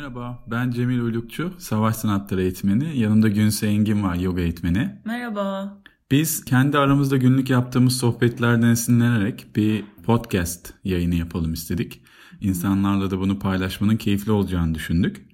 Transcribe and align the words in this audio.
Merhaba, 0.00 0.44
ben 0.46 0.70
Cemil 0.70 1.00
Uylukçu, 1.00 1.52
savaş 1.58 1.96
sanatları 1.96 2.42
eğitmeni. 2.42 2.98
Yanımda 2.98 3.28
Günse 3.28 3.66
Engin 3.66 4.02
var, 4.02 4.14
yoga 4.14 4.40
eğitmeni. 4.40 4.98
Merhaba. 5.04 5.78
Biz 6.10 6.44
kendi 6.44 6.78
aramızda 6.78 7.16
günlük 7.16 7.50
yaptığımız 7.50 7.96
sohbetlerden 7.96 8.68
esinlenerek 8.68 9.46
bir 9.56 9.84
podcast 10.02 10.74
yayını 10.84 11.14
yapalım 11.14 11.52
istedik. 11.52 12.02
İnsanlarla 12.40 13.10
da 13.10 13.20
bunu 13.20 13.38
paylaşmanın 13.38 13.96
keyifli 13.96 14.32
olacağını 14.32 14.74
düşündük. 14.74 15.26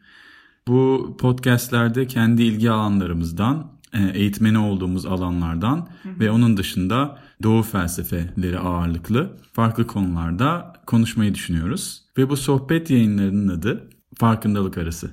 Bu 0.69 1.17
podcastlerde 1.21 2.07
kendi 2.07 2.43
ilgi 2.43 2.71
alanlarımızdan, 2.71 3.73
e, 3.93 4.03
eğitmeni 4.15 4.59
olduğumuz 4.59 5.07
alanlardan 5.07 5.89
ve 6.05 6.31
onun 6.31 6.57
dışında 6.57 7.19
doğu 7.43 7.63
felsefeleri 7.63 8.59
ağırlıklı 8.59 9.37
farklı 9.53 9.87
konularda 9.87 10.73
konuşmayı 10.87 11.35
düşünüyoruz. 11.35 12.03
Ve 12.19 12.31
bu 12.31 12.37
sohbet 12.37 12.91
yayınlarının 12.91 13.49
adı 13.49 13.96
Farkındalık 14.19 14.79
Arası. 14.79 15.11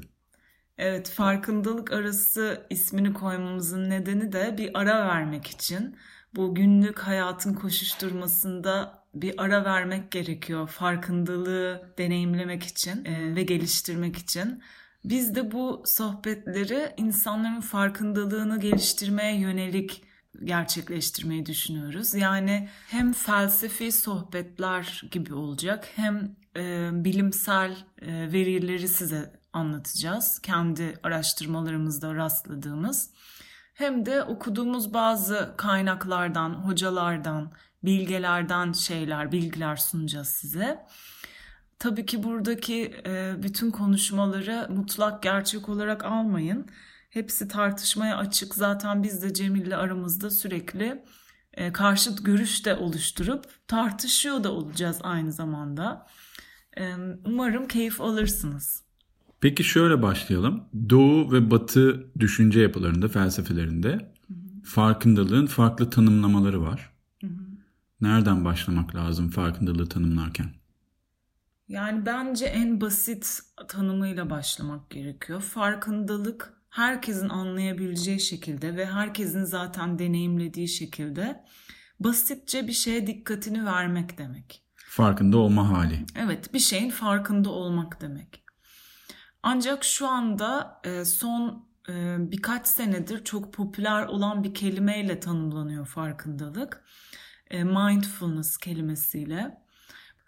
Evet, 0.78 1.10
farkındalık 1.10 1.92
arası 1.92 2.68
ismini 2.70 3.14
koymamızın 3.14 3.90
nedeni 3.90 4.32
de 4.32 4.56
bir 4.58 4.80
ara 4.80 5.08
vermek 5.08 5.48
için. 5.48 5.96
Bu 6.36 6.56
günlük 6.56 7.00
hayatın 7.00 7.54
koşuşturmasında 7.54 9.04
bir 9.14 9.34
ara 9.38 9.66
vermek 9.66 10.12
gerekiyor 10.12 10.68
farkındalığı 10.68 11.94
deneyimlemek 11.98 12.64
için 12.64 13.06
e, 13.06 13.36
ve 13.36 13.44
geliştirmek 13.44 14.18
için. 14.18 14.64
Biz 15.06 15.36
de 15.36 15.52
bu 15.52 15.84
sohbetleri 15.86 16.94
insanların 16.98 17.62
farkındalığını 17.62 18.60
geliştirmeye 18.60 19.40
yönelik 19.40 20.04
gerçekleştirmeyi 20.44 21.46
düşünüyoruz. 21.46 22.14
Yani 22.14 22.70
hem 22.88 23.14
felsefi 23.14 23.92
sohbetler 23.92 25.02
gibi 25.12 25.34
olacak 25.34 25.90
hem 25.96 26.36
e, 26.56 26.90
bilimsel 26.94 27.78
e, 28.02 28.32
verileri 28.32 28.88
size 28.88 29.34
anlatacağız. 29.54 30.40
Kendi 30.40 31.00
araştırmalarımızda 31.04 32.16
rastladığımız. 32.16 33.10
Hem 33.74 34.06
de 34.06 34.24
okuduğumuz 34.24 34.94
bazı 34.94 35.54
kaynaklardan, 35.58 36.50
hocalardan, 36.50 37.52
bilgelerden 37.84 38.72
şeyler, 38.72 39.32
bilgiler 39.32 39.76
sunacağız 39.76 40.28
size. 40.28 40.86
Tabii 41.80 42.06
ki 42.06 42.24
buradaki 42.24 42.96
e, 43.06 43.34
bütün 43.44 43.72
konuşmaları 43.72 44.68
mutlak 44.70 45.24
gerçek 45.24 45.70
olarak 45.70 46.06
almayın. 46.06 46.68
Hepsi 47.14 47.48
tartışmaya 47.48 48.18
açık. 48.18 48.56
Zaten 48.56 49.04
biz 49.04 49.24
de 49.24 49.34
Cemil'le 49.34 49.72
aramızda 49.72 50.30
sürekli 50.30 51.04
e, 51.54 51.72
karşıt 51.72 52.26
görüş 52.26 52.66
de 52.66 52.76
oluşturup 52.76 53.46
tartışıyor 53.68 54.44
da 54.44 54.52
olacağız 54.52 55.00
aynı 55.04 55.32
zamanda. 55.32 56.08
E, 56.78 56.94
umarım 57.26 57.68
keyif 57.68 58.02
alırsınız. 58.02 58.84
Peki 59.42 59.64
şöyle 59.64 60.02
başlayalım. 60.02 60.64
Doğu 60.90 61.32
ve 61.32 61.52
Batı 61.52 62.12
düşünce 62.20 62.62
yapılarında, 62.62 63.08
felsefelerinde 63.08 64.14
farkındalığın 64.64 65.46
farklı 65.46 65.90
tanımlamaları 65.90 66.62
var. 66.62 66.94
Nereden 68.02 68.46
başlamak 68.46 68.96
lazım 68.96 69.30
farkındalığı 69.30 69.90
tanımlarken? 69.90 70.50
Yani 71.68 72.06
bence 72.06 72.46
en 72.46 72.82
basit 72.82 73.40
tanımıyla 73.68 74.30
başlamak 74.30 74.90
gerekiyor. 74.90 75.42
Farkındalık 75.42 76.63
herkesin 76.74 77.30
anlayabileceği 77.30 78.20
şekilde 78.20 78.76
ve 78.76 78.86
herkesin 78.86 79.44
zaten 79.44 80.00
deneyimlediği 80.00 80.68
şekilde 80.68 81.44
basitçe 82.00 82.68
bir 82.68 82.74
şeye 82.74 83.08
dikkatini 83.08 83.66
vermek 83.66 84.18
demek. 84.18 84.64
Farkında 84.76 85.38
olma 85.38 85.70
hali. 85.70 86.06
Evet, 86.16 86.54
bir 86.54 86.60
şeyin 86.60 86.90
farkında 86.90 87.50
olmak 87.50 88.02
demek. 88.02 88.44
Ancak 89.44 89.84
şu 89.84 90.08
anda 90.08 90.82
e, 90.84 91.06
son 91.06 91.68
e, 91.90 92.16
birkaç 92.32 92.68
senedir 92.68 93.24
çok 93.24 93.54
popüler 93.54 94.06
olan 94.06 94.44
bir 94.44 94.54
kelimeyle 94.54 95.20
tanımlanıyor 95.20 95.86
farkındalık. 95.86 96.84
E, 97.50 97.64
mindfulness 97.64 98.58
kelimesiyle. 98.58 99.63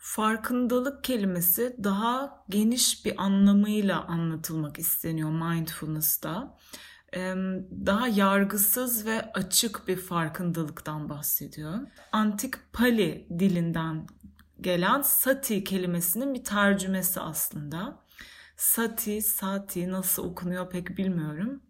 Farkındalık 0.08 1.04
kelimesi 1.04 1.76
daha 1.84 2.44
geniş 2.50 3.06
bir 3.06 3.24
anlamıyla 3.24 4.04
anlatılmak 4.04 4.80
isteniyor 4.80 5.30
mindfulness'ta. 5.30 6.58
Daha 7.86 8.08
yargısız 8.08 9.06
ve 9.06 9.32
açık 9.32 9.88
bir 9.88 9.98
farkındalıktan 9.98 11.10
bahsediyor. 11.10 11.80
Antik 12.12 12.74
Pali 12.74 13.28
dilinden 13.40 14.08
gelen 14.62 15.02
sati 15.02 15.64
kelimesinin 15.64 16.34
bir 16.34 16.44
tercümesi 16.44 17.20
aslında. 17.20 18.04
Sati, 18.58 19.22
sati 19.22 19.92
nasıl 19.92 20.24
okunuyor 20.24 20.70
pek 20.70 20.98
bilmiyorum. 20.98 21.62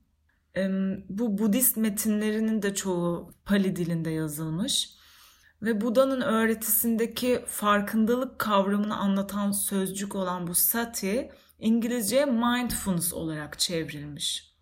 Bu 1.09 1.37
Budist 1.37 1.77
metinlerinin 1.77 2.61
de 2.61 2.75
çoğu 2.75 3.33
Pali 3.45 3.75
dilinde 3.75 4.09
yazılmış. 4.09 5.04
Ve 5.61 5.81
Buda'nın 5.81 6.21
öğretisindeki 6.21 7.43
farkındalık 7.47 8.39
kavramını 8.39 8.97
anlatan 8.97 9.51
sözcük 9.51 10.15
olan 10.15 10.47
bu 10.47 10.55
sati 10.55 11.31
İngilizce 11.59 12.25
mindfulness 12.25 13.13
olarak 13.13 13.59
çevrilmiş, 13.59 14.55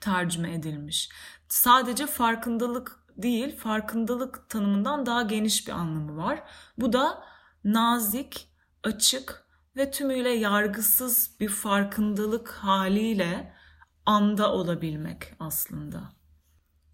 tercüme 0.00 0.54
edilmiş. 0.54 1.10
Sadece 1.48 2.06
farkındalık 2.06 3.04
değil, 3.16 3.56
farkındalık 3.56 4.48
tanımından 4.48 5.06
daha 5.06 5.22
geniş 5.22 5.68
bir 5.68 5.72
anlamı 5.72 6.16
var. 6.16 6.42
Bu 6.78 6.92
da 6.92 7.24
nazik, 7.64 8.48
açık 8.82 9.44
ve 9.76 9.90
tümüyle 9.90 10.30
yargısız 10.30 11.36
bir 11.40 11.48
farkındalık 11.48 12.50
haliyle 12.50 13.54
anda 14.06 14.52
olabilmek 14.52 15.34
aslında. 15.40 16.12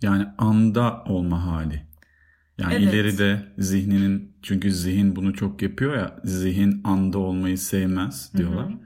Yani 0.02 0.26
anda 0.38 1.04
olma 1.04 1.46
hali. 1.46 1.89
Yani 2.60 2.74
evet. 2.74 2.94
ileride 2.94 3.42
zihninin 3.58 4.32
çünkü 4.42 4.72
zihin 4.72 5.16
bunu 5.16 5.34
çok 5.34 5.62
yapıyor 5.62 5.96
ya 5.96 6.20
zihin 6.24 6.80
anda 6.84 7.18
olmayı 7.18 7.58
sevmez 7.58 8.32
diyorlar. 8.36 8.68
Hı 8.68 8.72
hı. 8.72 8.78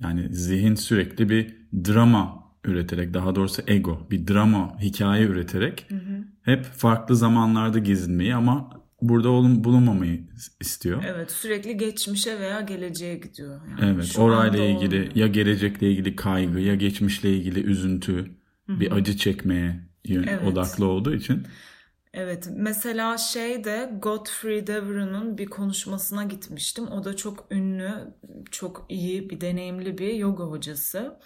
Yani 0.00 0.34
zihin 0.34 0.74
sürekli 0.74 1.28
bir 1.28 1.56
drama 1.74 2.46
üreterek 2.64 3.14
daha 3.14 3.34
doğrusu 3.34 3.62
ego 3.66 4.06
bir 4.10 4.26
drama 4.26 4.80
hikaye 4.80 5.24
üreterek 5.24 5.86
hı 5.88 5.94
hı. 5.94 6.24
hep 6.42 6.64
farklı 6.64 7.16
zamanlarda 7.16 7.78
gezinmeyi 7.78 8.34
ama 8.34 8.70
burada 9.02 9.28
olun, 9.28 9.64
bulunmamayı 9.64 10.20
istiyor. 10.60 11.04
Evet 11.06 11.30
sürekli 11.30 11.76
geçmişe 11.76 12.40
veya 12.40 12.60
geleceğe 12.60 13.16
gidiyor. 13.16 13.60
Yani 13.70 13.94
evet 13.94 14.18
orayla 14.18 14.64
ilgili 14.64 14.96
olmuyor. 14.96 15.14
ya 15.16 15.26
gelecekle 15.26 15.90
ilgili 15.90 16.16
kaygı 16.16 16.60
ya 16.60 16.74
geçmişle 16.74 17.36
ilgili 17.36 17.60
üzüntü 17.60 18.16
Hı-hı. 18.66 18.80
bir 18.80 18.92
acı 18.92 19.16
çekmeye 19.16 19.80
evet. 20.08 20.42
odaklı 20.46 20.86
olduğu 20.86 21.14
için. 21.14 21.46
Evet 22.16 22.48
mesela 22.56 23.18
şeyde 23.18 23.92
Godfrey 24.02 24.66
Devereaux'un 24.66 25.38
bir 25.38 25.46
konuşmasına 25.46 26.24
gitmiştim. 26.24 26.88
O 26.88 27.04
da 27.04 27.16
çok 27.16 27.46
ünlü, 27.50 28.14
çok 28.50 28.86
iyi 28.88 29.30
bir 29.30 29.40
deneyimli 29.40 29.98
bir 29.98 30.14
yoga 30.14 30.44
hocası. 30.44 31.18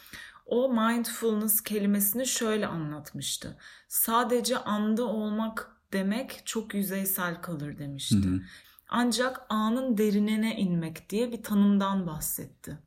O 0.47 0.73
mindfulness 0.73 1.61
kelimesini 1.61 2.27
şöyle 2.27 2.67
anlatmıştı. 2.67 3.57
Sadece 3.89 4.59
anda 4.59 5.05
olmak 5.05 5.77
demek 5.93 6.43
çok 6.45 6.75
yüzeysel 6.75 7.43
kalır 7.43 7.79
demişti. 7.79 8.29
Hı 8.29 8.35
hı. 8.35 8.41
Ancak 8.89 9.41
anın 9.49 9.99
derinine 9.99 10.57
inmek 10.57 11.11
diye 11.11 11.33
bir 11.33 11.43
tanımdan 11.43 12.07
bahsetti. 12.07 12.79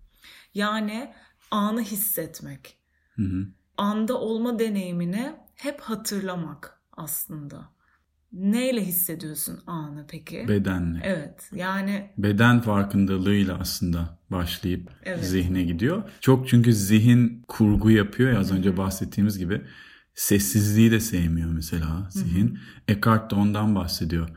Yani 0.53 1.13
anı 1.52 1.81
hissetmek. 1.81 2.78
Hı 3.16 3.22
hı. 3.22 3.47
Anda 3.78 4.19
olma 4.19 4.59
deneyimini 4.59 5.36
hep 5.56 5.81
hatırlamak 5.81 6.81
aslında. 6.97 7.74
Neyle 8.34 8.86
hissediyorsun 8.86 9.60
anı 9.68 10.06
peki? 10.08 10.46
Bedenle. 10.48 11.00
Evet 11.04 11.50
yani. 11.56 12.10
Beden 12.18 12.62
farkındalığıyla 12.62 13.57
aslında 13.60 14.18
başlayıp 14.31 14.90
evet. 15.04 15.25
zihne 15.25 15.63
gidiyor. 15.63 16.04
Çok 16.22 16.48
çünkü 16.48 16.74
zihin 16.74 17.44
kurgu 17.48 17.92
yapıyor 17.92 18.34
ya 18.34 18.40
az 18.40 18.50
Hı-hı. 18.50 18.57
önce 18.57 18.78
bahsettiğimiz 18.78 19.38
gibi. 19.38 19.62
Sessizliği 20.16 20.92
de 20.92 21.00
sevmiyor 21.00 21.52
mesela 21.52 22.07
zihin. 22.12 22.48
Hı-hı. 22.48 22.57
Eckhart 22.88 23.31
da 23.31 23.36
ondan 23.36 23.75
bahsediyor. 23.75 24.30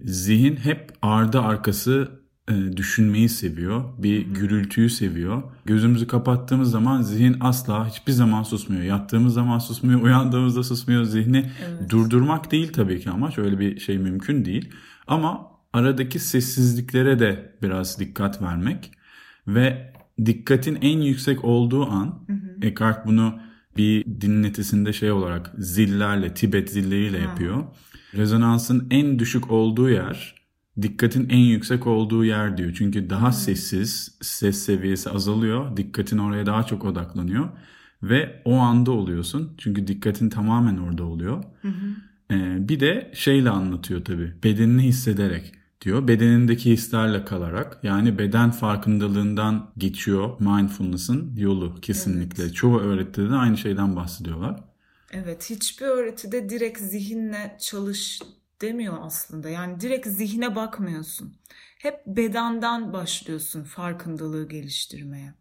Zihin 0.00 0.56
hep 0.56 0.92
ardı 1.02 1.40
arkası 1.40 2.23
düşünmeyi 2.48 3.28
seviyor. 3.28 3.84
Bir 3.98 4.20
gürültüyü 4.20 4.90
seviyor. 4.90 5.42
Gözümüzü 5.64 6.06
kapattığımız 6.06 6.70
zaman 6.70 7.02
zihin 7.02 7.36
asla 7.40 7.88
hiçbir 7.88 8.12
zaman 8.12 8.42
susmuyor. 8.42 8.82
Yattığımız 8.82 9.34
zaman 9.34 9.58
susmuyor, 9.58 10.00
uyandığımızda 10.02 10.62
susmuyor. 10.62 11.04
Zihni 11.04 11.50
evet. 11.68 11.90
durdurmak 11.90 12.50
değil 12.50 12.72
tabii 12.72 13.00
ki 13.00 13.10
ama 13.10 13.30
şöyle 13.30 13.58
bir 13.58 13.80
şey 13.80 13.98
mümkün 13.98 14.44
değil. 14.44 14.70
Ama 15.06 15.50
aradaki 15.72 16.18
sessizliklere 16.18 17.18
de 17.18 17.56
biraz 17.62 17.98
dikkat 18.00 18.42
vermek 18.42 18.92
ve 19.48 19.92
dikkatin 20.26 20.78
en 20.82 20.98
yüksek 20.98 21.44
olduğu 21.44 21.86
an 21.90 22.24
Hı-hı. 22.26 22.66
Eckhart 22.66 23.06
bunu 23.06 23.38
bir 23.76 24.04
dinletisinde 24.04 24.92
şey 24.92 25.12
olarak 25.12 25.52
zillerle, 25.58 26.34
Tibet 26.34 26.70
zilleriyle 26.70 27.18
Hı. 27.18 27.22
yapıyor. 27.22 27.64
Rezonansın 28.14 28.86
en 28.90 29.18
düşük 29.18 29.50
olduğu 29.50 29.90
yer 29.90 30.43
dikkatin 30.82 31.28
en 31.28 31.38
yüksek 31.38 31.86
olduğu 31.86 32.24
yer 32.24 32.56
diyor. 32.56 32.74
Çünkü 32.78 33.10
daha 33.10 33.26
hmm. 33.26 33.32
sessiz, 33.32 34.18
ses 34.22 34.58
seviyesi 34.58 35.10
azalıyor. 35.10 35.76
Dikkatin 35.76 36.18
oraya 36.18 36.46
daha 36.46 36.62
çok 36.62 36.84
odaklanıyor. 36.84 37.48
Ve 38.02 38.42
o 38.44 38.54
anda 38.54 38.90
oluyorsun. 38.90 39.54
Çünkü 39.58 39.86
dikkatin 39.86 40.30
tamamen 40.30 40.76
orada 40.76 41.04
oluyor. 41.04 41.44
Hı 41.62 41.72
Ee, 42.30 42.68
bir 42.68 42.80
de 42.80 43.10
şeyle 43.14 43.50
anlatıyor 43.50 44.04
tabii. 44.04 44.34
Bedenini 44.44 44.82
hissederek 44.82 45.52
diyor. 45.80 46.08
Bedenindeki 46.08 46.72
hislerle 46.72 47.24
kalarak. 47.24 47.78
Yani 47.82 48.18
beden 48.18 48.50
farkındalığından 48.50 49.70
geçiyor 49.78 50.40
mindfulness'ın 50.40 51.36
yolu 51.36 51.80
kesinlikle. 51.80 52.42
Evet. 52.42 52.54
Çoğu 52.54 52.80
öğretide 52.80 53.30
de 53.30 53.34
aynı 53.34 53.56
şeyden 53.56 53.96
bahsediyorlar. 53.96 54.60
Evet 55.12 55.50
hiçbir 55.50 55.86
öğretide 55.86 56.48
direkt 56.48 56.80
zihinle 56.80 57.56
çalış 57.60 58.22
demiyor 58.60 58.98
aslında. 59.00 59.48
Yani 59.48 59.80
direkt 59.80 60.06
zihne 60.06 60.56
bakmıyorsun. 60.56 61.36
Hep 61.78 62.06
bedenden 62.06 62.92
başlıyorsun 62.92 63.64
farkındalığı 63.64 64.48
geliştirmeye. 64.48 65.34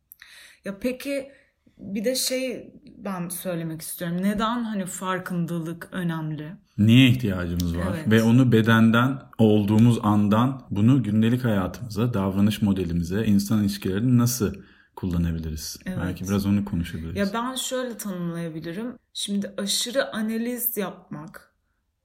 Ya 0.66 0.80
peki 0.80 1.32
bir 1.78 2.06
de 2.06 2.16
şey 2.16 2.74
ben 2.98 3.30
söylemek 3.30 3.82
istiyorum. 3.82 4.18
Neden 4.22 4.64
hani 4.64 4.86
farkındalık 4.86 5.90
önemli? 5.92 6.52
Niye 6.78 7.10
ihtiyacımız 7.10 7.78
var? 7.78 7.86
Evet. 7.96 8.12
Ve 8.12 8.24
onu 8.24 8.52
bedenden 8.52 9.20
olduğumuz 9.38 10.00
andan 10.04 10.68
bunu 10.70 11.04
gündelik 11.04 11.44
hayatımıza, 11.44 12.14
davranış 12.14 12.62
modelimize, 12.62 13.26
insan 13.26 13.62
ilişkilerini 13.62 14.18
nasıl 14.18 14.54
kullanabiliriz? 14.96 15.78
Evet. 15.86 15.98
Belki 16.02 16.24
biraz 16.24 16.46
onu 16.46 16.66
konuşabiliriz. 16.66 17.18
Ya 17.18 17.28
ben 17.34 17.56
şöyle 17.56 17.98
tanımlayabilirim. 17.98 18.98
Şimdi 19.14 19.54
aşırı 19.58 20.14
analiz 20.14 20.78
yapmak, 20.78 21.53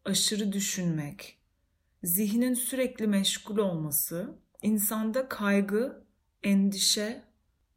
aşırı 0.04 0.52
düşünmek, 0.52 1.38
zihnin 2.02 2.54
sürekli 2.54 3.06
meşgul 3.06 3.58
olması 3.58 4.38
insanda 4.62 5.28
kaygı, 5.28 6.04
endişe 6.42 7.24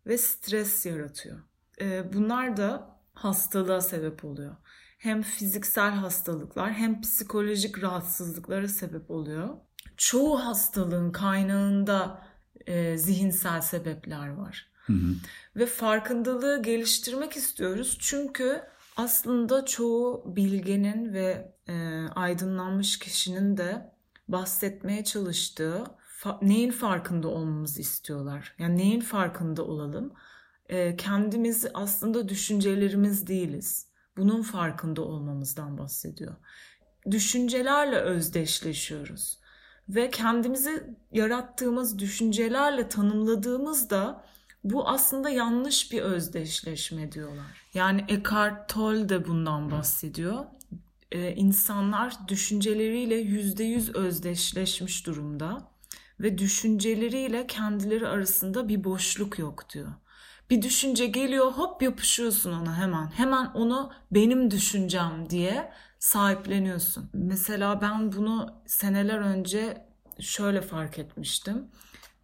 ve 0.07 0.17
stres 0.17 0.85
yaratıyor. 0.85 1.39
Ee, 1.81 2.13
bunlar 2.13 2.57
da 2.57 2.99
hastalığa 3.13 3.81
sebep 3.81 4.25
oluyor. 4.25 4.55
Hem 4.97 5.21
fiziksel 5.21 5.91
hastalıklar 5.91 6.73
hem 6.73 7.01
psikolojik 7.01 7.83
rahatsızlıklara 7.83 8.67
sebep 8.67 9.11
oluyor. 9.11 9.57
Çoğu 9.97 10.45
hastalığın 10.45 11.11
kaynağında 11.11 12.21
e, 12.67 12.97
zihinsel 12.97 13.61
sebepler 13.61 14.27
var. 14.27 14.71
Hı 14.85 14.93
hı. 14.93 15.15
Ve 15.55 15.65
farkındalığı 15.65 16.61
geliştirmek 16.61 17.35
istiyoruz 17.37 17.97
çünkü 18.01 18.61
aslında 18.97 19.65
çoğu 19.65 20.23
bilgenin 20.35 21.13
ve 21.13 21.55
e, 21.67 21.73
aydınlanmış 22.15 22.99
kişinin 22.99 23.57
de 23.57 23.91
bahsetmeye 24.27 25.03
çalıştığı 25.03 25.83
fa- 26.21 26.47
neyin 26.49 26.71
farkında 26.71 27.27
olmamızı 27.27 27.81
istiyorlar. 27.81 28.55
Yani 28.59 28.77
neyin 28.77 29.01
farkında 29.01 29.65
olalım? 29.65 30.13
E, 30.69 30.95
kendimiz 30.95 31.65
aslında 31.73 32.29
düşüncelerimiz 32.29 33.27
değiliz. 33.27 33.87
Bunun 34.17 34.41
farkında 34.41 35.01
olmamızdan 35.01 35.77
bahsediyor. 35.77 36.35
Düşüncelerle 37.11 37.95
özdeşleşiyoruz 37.95 39.39
ve 39.89 40.09
kendimizi 40.09 40.97
yarattığımız 41.11 41.99
düşüncelerle 41.99 42.89
tanımladığımızda 42.89 44.25
bu 44.63 44.89
aslında 44.89 45.29
yanlış 45.29 45.91
bir 45.91 46.01
özdeşleşme 46.01 47.11
diyorlar. 47.11 47.65
Yani 47.73 48.05
Eckhart 48.07 48.69
Tolle 48.69 49.09
de 49.09 49.27
bundan 49.27 49.71
bahsediyor. 49.71 50.45
Ee, 51.11 51.31
insanlar 51.35 52.13
düşünceleriyle 52.27 53.15
yüzde 53.15 53.63
yüz 53.63 53.95
özdeşleşmiş 53.95 55.05
durumda 55.05 55.71
ve 56.19 56.37
düşünceleriyle 56.37 57.47
kendileri 57.47 58.07
arasında 58.07 58.69
bir 58.69 58.83
boşluk 58.83 59.39
yok 59.39 59.73
diyor. 59.73 59.93
Bir 60.49 60.61
düşünce 60.61 61.05
geliyor 61.05 61.51
hop 61.51 61.81
yapışıyorsun 61.81 62.51
ona 62.51 62.77
hemen. 62.77 63.07
Hemen 63.07 63.45
onu 63.45 63.91
benim 64.11 64.51
düşüncem 64.51 65.29
diye 65.29 65.71
sahipleniyorsun. 65.99 67.09
Mesela 67.13 67.81
ben 67.81 68.11
bunu 68.11 68.61
seneler 68.65 69.17
önce 69.17 69.85
şöyle 70.19 70.61
fark 70.61 70.99
etmiştim 70.99 71.67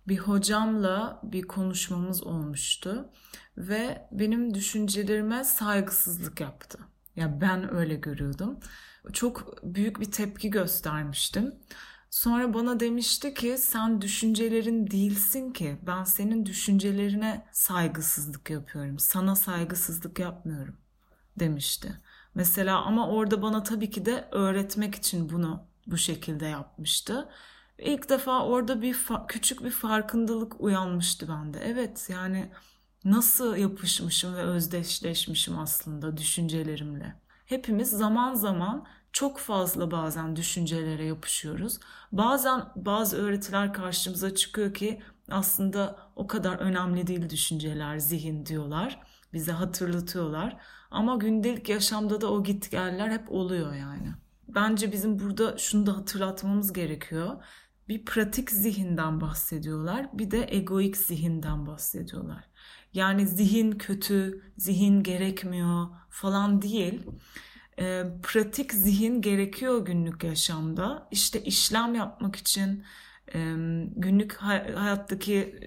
bir 0.08 0.18
hocamla 0.18 1.20
bir 1.24 1.44
konuşmamız 1.44 2.24
olmuştu 2.24 3.10
ve 3.58 4.08
benim 4.12 4.54
düşüncelerime 4.54 5.44
saygısızlık 5.44 6.42
yaptı. 6.42 6.80
Ya 7.16 7.42
ben 7.42 7.76
öyle 7.76 7.96
görüyordum. 7.96 8.60
Çok 9.14 9.64
büyük 9.64 10.00
bir 10.00 10.12
tepki 10.12 10.50
göstermiştim. 10.50 11.56
Sonra 12.10 12.54
bana 12.54 12.80
demişti 12.80 13.34
ki 13.34 13.58
sen 13.58 14.02
düşüncelerin 14.02 14.92
değilsin 14.92 15.54
ki 15.54 15.78
ben 15.88 16.04
senin 16.04 16.46
düşüncelerine 16.46 17.46
saygısızlık 17.52 18.50
yapıyorum. 18.50 19.00
Sana 19.00 19.36
saygısızlık 19.36 20.20
yapmıyorum 20.20 20.78
demişti. 21.40 22.02
Mesela 22.36 22.82
ama 22.82 23.10
orada 23.10 23.42
bana 23.42 23.64
tabii 23.64 23.90
ki 23.90 24.06
de 24.06 24.28
öğretmek 24.32 24.96
için 24.96 25.30
bunu 25.30 25.64
bu 25.88 25.98
şekilde 25.98 26.46
yapmıştı. 26.46 27.30
İlk 27.80 28.10
defa 28.10 28.46
orada 28.46 28.82
bir 28.82 28.98
küçük 29.28 29.64
bir 29.64 29.72
farkındalık 29.72 30.62
uyanmıştı 30.62 31.28
bende. 31.28 31.60
Evet 31.64 32.08
yani 32.12 32.52
nasıl 33.06 33.56
yapışmışım 33.56 34.36
ve 34.36 34.42
özdeşleşmişim 34.42 35.60
aslında 35.60 36.18
düşüncelerimle. 36.18 37.16
Hepimiz 37.46 37.90
zaman 37.90 38.34
zaman 38.34 38.88
çok 39.14 39.40
fazla 39.40 39.92
bazen 39.92 40.36
düşüncelere 40.36 41.06
yapışıyoruz. 41.06 41.80
Bazen 42.12 42.62
bazı 42.76 43.18
öğretiler 43.18 43.74
karşımıza 43.74 44.36
çıkıyor 44.36 44.74
ki 44.74 45.02
aslında 45.30 45.98
o 46.16 46.28
kadar 46.28 46.56
önemli 46.60 47.08
değil 47.08 47.30
düşünceler, 47.30 47.98
zihin 47.98 48.46
diyorlar. 48.46 49.00
Bize 49.34 49.52
hatırlatıyorlar. 49.52 50.58
Ama 50.92 51.16
gündelik 51.16 51.70
yaşamda 51.70 52.22
da 52.22 52.32
o 52.32 52.44
gitgeller 52.44 53.12
hep 53.12 53.32
oluyor 53.32 53.74
yani. 53.74 54.14
Bence 54.48 54.92
bizim 54.92 55.20
burada 55.20 55.58
şunu 55.58 55.86
da 55.86 55.98
hatırlatmamız 55.98 56.74
gerekiyor 56.74 57.44
bir 57.90 58.06
pratik 58.06 58.52
zihinden 58.52 59.22
bahsediyorlar, 59.22 60.10
bir 60.14 60.32
de 60.32 60.48
egoik 60.50 60.98
zihinden 60.98 61.68
bahsediyorlar. 61.68 62.44
Yani 62.94 63.28
zihin 63.28 63.72
kötü, 63.72 64.42
zihin 64.58 65.04
gerekmiyor 65.04 65.88
falan 66.10 66.62
değil. 66.62 67.04
E, 67.80 68.04
pratik 68.24 68.74
zihin 68.74 69.22
gerekiyor 69.22 69.86
günlük 69.86 70.24
yaşamda. 70.24 71.08
İşte 71.12 71.44
işlem 71.44 71.96
yapmak 71.96 72.36
için, 72.36 72.84
e, 73.34 73.40
günlük 73.96 74.36
hayattaki 74.76 75.60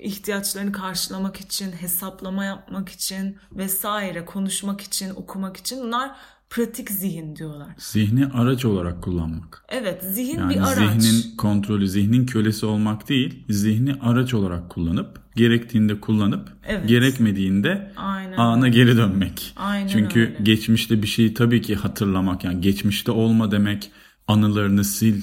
ihtiyaçlarını 0.00 0.72
karşılamak 0.72 1.36
için, 1.40 1.72
hesaplama 1.72 2.44
yapmak 2.44 2.88
için 2.88 3.38
vesaire, 3.52 4.24
konuşmak 4.24 4.80
için, 4.80 5.10
okumak 5.10 5.56
için 5.56 5.80
bunlar 5.80 6.16
pratik 6.50 6.90
zihin 6.90 7.36
diyorlar. 7.36 7.68
Zihni 7.78 8.26
araç 8.26 8.64
olarak 8.64 9.02
kullanmak. 9.02 9.64
Evet 9.68 10.02
zihin 10.02 10.38
yani 10.38 10.54
bir 10.54 10.60
araç. 10.60 11.02
Zihnin 11.02 11.36
kontrolü, 11.36 11.88
zihnin 11.88 12.26
kölesi 12.26 12.66
olmak 12.66 13.08
değil, 13.08 13.44
zihni 13.48 13.94
araç 13.94 14.34
olarak 14.34 14.70
kullanıp, 14.70 15.20
gerektiğinde 15.36 16.00
kullanıp, 16.00 16.48
evet. 16.66 16.88
gerekmediğinde 16.88 17.92
Aynen 17.96 18.36
ana 18.36 18.68
geri 18.68 18.96
dönmek. 18.96 19.52
Aynen 19.56 19.88
Çünkü 19.88 20.20
öyle. 20.20 20.38
geçmişte 20.42 21.02
bir 21.02 21.06
şeyi 21.06 21.34
tabii 21.34 21.62
ki 21.62 21.74
hatırlamak, 21.74 22.44
yani 22.44 22.60
geçmişte 22.60 23.10
olma 23.10 23.50
demek, 23.50 23.90
anılarını 24.26 24.84
sil, 24.96 25.18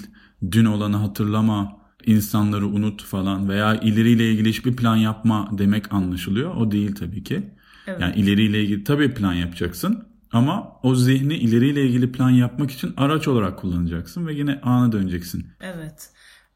dün 0.52 0.66
olanı 0.66 0.98
hatırlama, 0.98 1.78
insanları 2.06 2.68
unut 2.68 3.04
falan 3.04 3.50
veya 3.50 3.76
ileriyle 3.76 4.32
ilgili 4.32 4.50
hiçbir 4.50 4.76
plan 4.76 4.96
yapma 4.96 5.50
demek 5.58 5.94
anlaşılıyor. 5.94 6.56
O 6.56 6.72
değil 6.72 6.96
tabii 6.96 7.24
ki. 7.24 7.52
Evet. 7.88 8.02
Yani 8.02 8.16
ileriyle 8.16 8.64
ilgili 8.64 8.84
tabii 8.84 9.14
plan 9.14 9.34
yapacaksın 9.34 10.15
ama 10.36 10.80
o 10.84 10.96
zihni 10.96 11.34
ileriyle 11.34 11.82
ilgili 11.82 12.12
plan 12.12 12.30
yapmak 12.30 12.72
için 12.72 12.94
araç 12.98 13.28
olarak 13.28 13.60
kullanacaksın 13.60 14.28
ve 14.28 14.34
yine 14.34 14.60
ana 14.64 14.92
döneceksin. 14.92 15.48
Evet. 15.62 16.10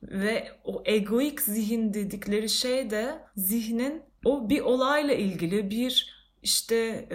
Ve 0.03 0.47
o 0.63 0.83
egoik 0.85 1.41
zihin 1.41 1.93
dedikleri 1.93 2.49
şey 2.49 2.89
de 2.89 3.19
zihnin 3.35 4.01
o 4.25 4.49
bir 4.49 4.61
olayla 4.61 5.13
ilgili 5.13 5.69
bir 5.69 6.19
işte 6.43 7.09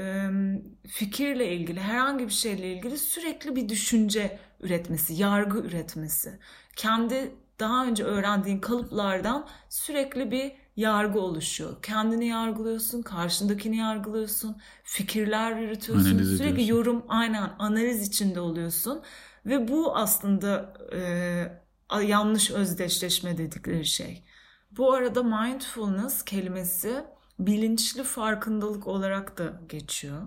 fikirle 0.88 1.52
ilgili 1.56 1.80
herhangi 1.80 2.24
bir 2.24 2.32
şeyle 2.32 2.72
ilgili 2.72 2.98
sürekli 2.98 3.56
bir 3.56 3.68
düşünce 3.68 4.38
üretmesi, 4.60 5.14
yargı 5.14 5.58
üretmesi. 5.58 6.38
Kendi 6.76 7.30
daha 7.60 7.86
önce 7.86 8.04
öğrendiğin 8.04 8.60
kalıplardan 8.60 9.48
sürekli 9.68 10.30
bir 10.30 10.52
yargı 10.76 11.20
oluşuyor. 11.20 11.82
Kendini 11.82 12.26
yargılıyorsun, 12.26 13.02
karşındakini 13.02 13.76
yargılıyorsun, 13.76 14.56
fikirler 14.84 15.56
yürütüyorsun. 15.56 16.10
Analiz 16.10 16.36
sürekli 16.36 16.62
ediyorsun. 16.62 16.90
yorum, 16.90 17.04
aynen 17.08 17.50
analiz 17.58 18.08
içinde 18.08 18.40
oluyorsun. 18.40 19.02
Ve 19.46 19.68
bu 19.68 19.96
aslında 19.96 20.74
e, 20.92 22.06
yanlış 22.06 22.50
özdeşleşme 22.50 23.38
dedikleri 23.38 23.86
şey. 23.86 24.24
Bu 24.70 24.92
arada 24.92 25.22
mindfulness 25.22 26.24
kelimesi 26.24 27.04
bilinçli 27.38 28.02
farkındalık 28.04 28.86
olarak 28.86 29.38
da 29.38 29.60
geçiyor. 29.68 30.22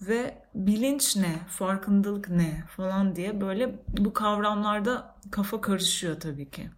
Ve 0.00 0.42
bilinç 0.54 1.16
ne, 1.16 1.38
farkındalık 1.48 2.28
ne 2.28 2.64
falan 2.76 3.16
diye 3.16 3.40
böyle 3.40 3.82
bu 3.88 4.12
kavramlarda 4.12 5.16
kafa 5.30 5.60
karışıyor 5.60 6.20
tabii 6.20 6.50
ki. 6.50 6.70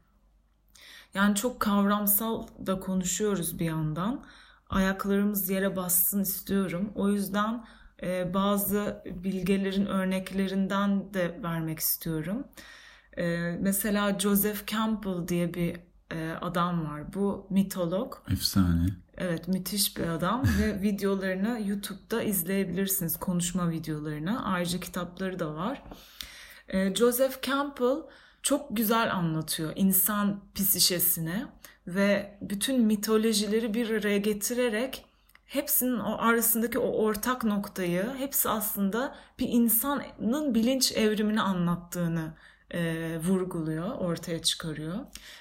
Yani 1.15 1.35
çok 1.35 1.61
kavramsal 1.61 2.47
da 2.67 2.81
konuşuyoruz 2.81 3.59
bir 3.59 3.65
yandan. 3.65 4.25
Ayaklarımız 4.71 5.51
yere 5.51 5.77
bassın 5.77 6.23
istiyorum. 6.23 6.93
O 6.95 7.09
yüzden 7.09 7.65
e, 8.03 8.35
bazı 8.35 9.03
bilgelerin 9.07 9.87
örneklerinden 9.87 11.15
de 11.15 11.41
vermek 11.43 11.79
istiyorum. 11.79 12.45
E, 13.17 13.39
mesela 13.61 14.19
Joseph 14.19 14.67
Campbell 14.67 15.29
diye 15.29 15.55
bir 15.55 15.77
e, 16.13 16.33
adam 16.41 16.87
var. 16.87 17.15
Bu 17.15 17.47
mitolog. 17.51 18.15
Efsane. 18.33 18.87
Evet 19.17 19.49
müthiş 19.49 19.97
bir 19.97 20.09
adam 20.09 20.43
ve 20.61 20.83
videolarını 20.83 21.61
YouTube'da 21.67 22.23
izleyebilirsiniz. 22.23 23.17
Konuşma 23.17 23.71
videolarını. 23.71 24.45
Ayrıca 24.45 24.81
kitapları 24.81 25.39
da 25.39 25.55
var. 25.55 25.83
Joseph 26.95 27.43
Campbell 27.43 28.03
çok 28.45 28.77
güzel 28.77 29.15
anlatıyor 29.15 29.73
insan 29.77 30.41
psişesini 30.55 31.47
ve 31.87 32.39
bütün 32.41 32.81
mitolojileri 32.81 33.75
bir 33.75 33.91
araya 33.91 34.19
getirerek 34.19 35.05
hepsinin 35.47 35.99
o 35.99 36.17
arasındaki 36.19 36.79
o 36.79 36.89
ortak 36.89 37.45
noktayı 37.45 38.07
hepsi 38.19 38.49
aslında 38.49 39.15
bir 39.39 39.49
insanın 39.49 40.55
bilinç 40.55 40.93
evrimini 40.93 41.41
anlattığını 41.41 42.35
e, 42.71 43.19
vurguluyor, 43.19 43.91
ortaya 43.91 44.43
çıkarıyor. 44.43 44.99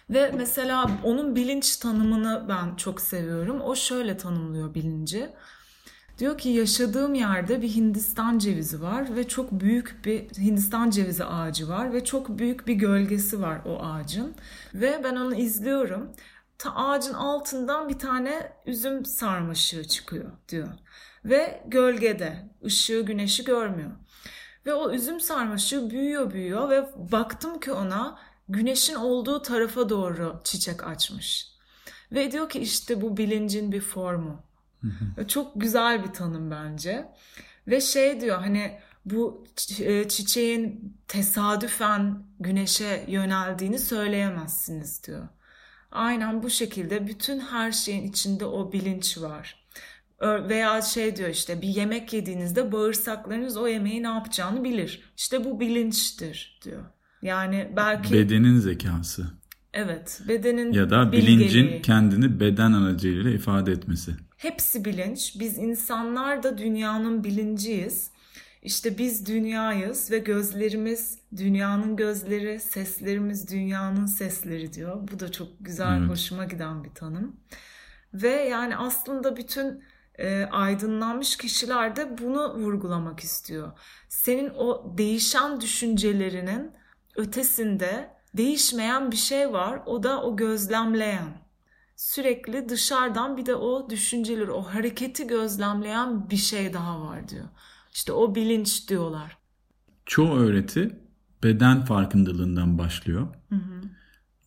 Ve 0.09 0.31
mesela 0.37 0.91
onun 1.03 1.35
bilinç 1.35 1.77
tanımını 1.77 2.45
ben 2.49 2.75
çok 2.75 3.01
seviyorum. 3.01 3.61
O 3.61 3.75
şöyle 3.75 4.17
tanımlıyor 4.17 4.73
bilinci. 4.73 5.29
Diyor 6.19 6.37
ki 6.37 6.49
yaşadığım 6.49 7.13
yerde 7.13 7.61
bir 7.61 7.69
Hindistan 7.69 8.39
cevizi 8.39 8.81
var 8.81 9.15
ve 9.15 9.27
çok 9.27 9.51
büyük 9.51 10.05
bir 10.05 10.29
Hindistan 10.29 10.89
cevizi 10.89 11.25
ağacı 11.25 11.69
var 11.69 11.93
ve 11.93 12.03
çok 12.03 12.29
büyük 12.39 12.67
bir 12.67 12.73
gölgesi 12.73 13.41
var 13.41 13.61
o 13.65 13.79
ağacın. 13.83 14.35
Ve 14.73 15.01
ben 15.03 15.15
onu 15.15 15.35
izliyorum. 15.35 16.11
Ta 16.57 16.75
ağacın 16.75 17.13
altından 17.13 17.89
bir 17.89 17.99
tane 17.99 18.53
üzüm 18.65 19.05
sarmaşığı 19.05 19.87
çıkıyor 19.87 20.31
diyor. 20.49 20.67
Ve 21.25 21.63
gölgede 21.67 22.49
ışığı 22.65 23.01
güneşi 23.01 23.43
görmüyor. 23.43 23.91
Ve 24.65 24.73
o 24.73 24.91
üzüm 24.91 25.19
sarmaşığı 25.19 25.89
büyüyor 25.89 26.33
büyüyor 26.33 26.69
ve 26.69 26.89
baktım 27.11 27.59
ki 27.59 27.71
ona 27.71 28.19
güneşin 28.49 28.95
olduğu 28.95 29.41
tarafa 29.41 29.89
doğru 29.89 30.41
çiçek 30.43 30.87
açmış. 30.87 31.53
Ve 32.11 32.31
diyor 32.31 32.49
ki 32.49 32.59
işte 32.59 33.01
bu 33.01 33.17
bilincin 33.17 33.71
bir 33.71 33.81
formu. 33.81 34.43
Çok 35.27 35.61
güzel 35.61 36.03
bir 36.03 36.13
tanım 36.13 36.51
bence. 36.51 37.05
Ve 37.67 37.81
şey 37.81 38.21
diyor 38.21 38.39
hani 38.39 38.79
bu 39.05 39.45
e, 39.79 40.07
çiçeğin 40.07 40.95
tesadüfen 41.07 42.23
güneşe 42.39 43.05
yöneldiğini 43.07 43.79
söyleyemezsiniz 43.79 45.03
diyor. 45.07 45.27
Aynen 45.91 46.43
bu 46.43 46.49
şekilde 46.49 47.07
bütün 47.07 47.39
her 47.39 47.71
şeyin 47.71 48.03
içinde 48.03 48.45
o 48.45 48.71
bilinç 48.71 49.17
var. 49.17 49.63
Veya 50.21 50.81
şey 50.81 51.15
diyor 51.15 51.29
işte 51.29 51.61
bir 51.61 51.67
yemek 51.67 52.13
yediğinizde 52.13 52.71
bağırsaklarınız 52.71 53.57
o 53.57 53.67
yemeği 53.67 54.03
ne 54.03 54.07
yapacağını 54.07 54.63
bilir. 54.63 55.01
İşte 55.17 55.45
bu 55.45 55.59
bilinçtir 55.59 56.59
diyor. 56.65 56.83
Yani 57.21 57.73
belki... 57.75 58.13
Bedenin 58.13 58.59
zekası. 58.59 59.27
Evet 59.73 60.21
bedenin 60.27 60.73
Ya 60.73 60.89
da 60.89 61.11
bilincin 61.11 61.39
bilgeliği. 61.39 61.81
kendini 61.81 62.39
beden 62.39 62.73
aracılığıyla 62.73 63.31
ifade 63.31 63.71
etmesi. 63.71 64.11
Hepsi 64.43 64.85
bilinç. 64.85 65.39
Biz 65.39 65.57
insanlar 65.57 66.43
da 66.43 66.57
dünyanın 66.57 67.23
bilinciyiz. 67.23 68.11
İşte 68.63 68.97
biz 68.97 69.25
dünyayız 69.25 70.11
ve 70.11 70.19
gözlerimiz 70.19 71.19
dünyanın 71.37 71.95
gözleri, 71.95 72.59
seslerimiz 72.59 73.51
dünyanın 73.51 74.05
sesleri 74.05 74.73
diyor. 74.73 75.07
Bu 75.11 75.19
da 75.19 75.31
çok 75.31 75.47
güzel, 75.59 75.97
evet. 75.99 76.09
hoşuma 76.09 76.45
giden 76.45 76.83
bir 76.83 76.89
tanım. 76.89 77.35
Ve 78.13 78.29
yani 78.29 78.77
aslında 78.77 79.37
bütün 79.37 79.83
e, 80.15 80.45
aydınlanmış 80.45 81.37
kişiler 81.37 81.95
de 81.95 82.17
bunu 82.17 82.55
vurgulamak 82.55 83.19
istiyor. 83.19 83.71
Senin 84.09 84.49
o 84.49 84.97
değişen 84.97 85.61
düşüncelerinin 85.61 86.71
ötesinde 87.15 88.09
değişmeyen 88.33 89.11
bir 89.11 89.17
şey 89.17 89.53
var. 89.53 89.81
O 89.85 90.03
da 90.03 90.23
o 90.23 90.35
gözlemleyen. 90.35 91.42
Sürekli 91.95 92.69
dışarıdan 92.69 93.37
bir 93.37 93.45
de 93.45 93.55
o 93.55 93.89
düşünceleri, 93.89 94.51
o 94.51 94.61
hareketi 94.61 95.27
gözlemleyen 95.27 96.29
bir 96.29 96.37
şey 96.37 96.73
daha 96.73 97.01
var 97.01 97.29
diyor. 97.29 97.45
İşte 97.93 98.13
o 98.13 98.35
bilinç 98.35 98.89
diyorlar. 98.89 99.37
Çoğu 100.05 100.35
öğreti 100.37 100.99
beden 101.43 101.85
farkındalığından 101.85 102.77
başlıyor. 102.77 103.27
Hı 103.49 103.55
hı. 103.55 103.81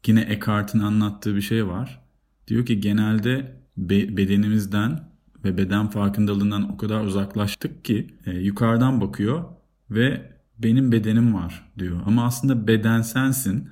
Yine 0.07 0.21
Eckhart'ın 0.21 0.81
anlattığı 0.81 1.37
bir 1.37 1.41
şey 1.41 1.67
var. 1.67 2.03
Diyor 2.49 2.67
ki 2.67 2.81
genelde 2.81 3.61
be- 3.77 4.17
bedenimizden 4.17 5.01
ve 5.45 5.57
beden 5.59 5.91
farkındalığından 5.91 6.73
o 6.73 6.77
kadar 6.77 7.01
uzaklaştık 7.01 7.85
ki 7.85 8.15
e, 8.27 8.31
yukarıdan 8.31 9.01
bakıyor 9.01 9.45
ve 9.91 10.33
benim 10.59 10.93
bedenim 10.93 11.35
var 11.35 11.73
diyor. 11.79 12.01
Ama 12.07 12.25
aslında 12.25 12.67
beden 12.67 13.03
sensin 13.03 13.71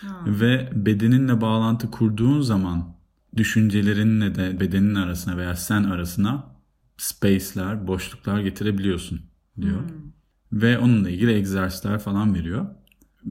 ha. 0.00 0.24
ve 0.26 0.70
bedeninle 0.74 1.40
bağlantı 1.40 1.90
kurduğun 1.90 2.40
zaman 2.40 2.93
düşüncelerinle 3.36 4.34
de 4.34 4.60
bedenin 4.60 4.94
arasına 4.94 5.36
veya 5.36 5.56
sen 5.56 5.84
arasına 5.84 6.54
space'ler, 6.96 7.86
boşluklar 7.86 8.40
getirebiliyorsun 8.40 9.20
diyor. 9.60 9.80
Hmm. 9.80 10.60
Ve 10.60 10.78
onunla 10.78 11.10
ilgili 11.10 11.32
egzersizler 11.32 11.98
falan 11.98 12.34
veriyor. 12.34 12.66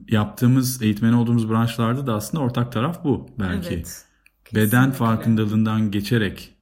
Yaptığımız, 0.08 0.82
eğitmen 0.82 1.12
olduğumuz 1.12 1.50
branşlarda 1.50 2.06
da 2.06 2.14
aslında 2.14 2.44
ortak 2.44 2.72
taraf 2.72 3.04
bu 3.04 3.28
belki. 3.38 3.74
Evet. 3.74 4.04
Beden 4.54 4.90
farkındalığından 4.90 5.90
geçerek 5.90 6.54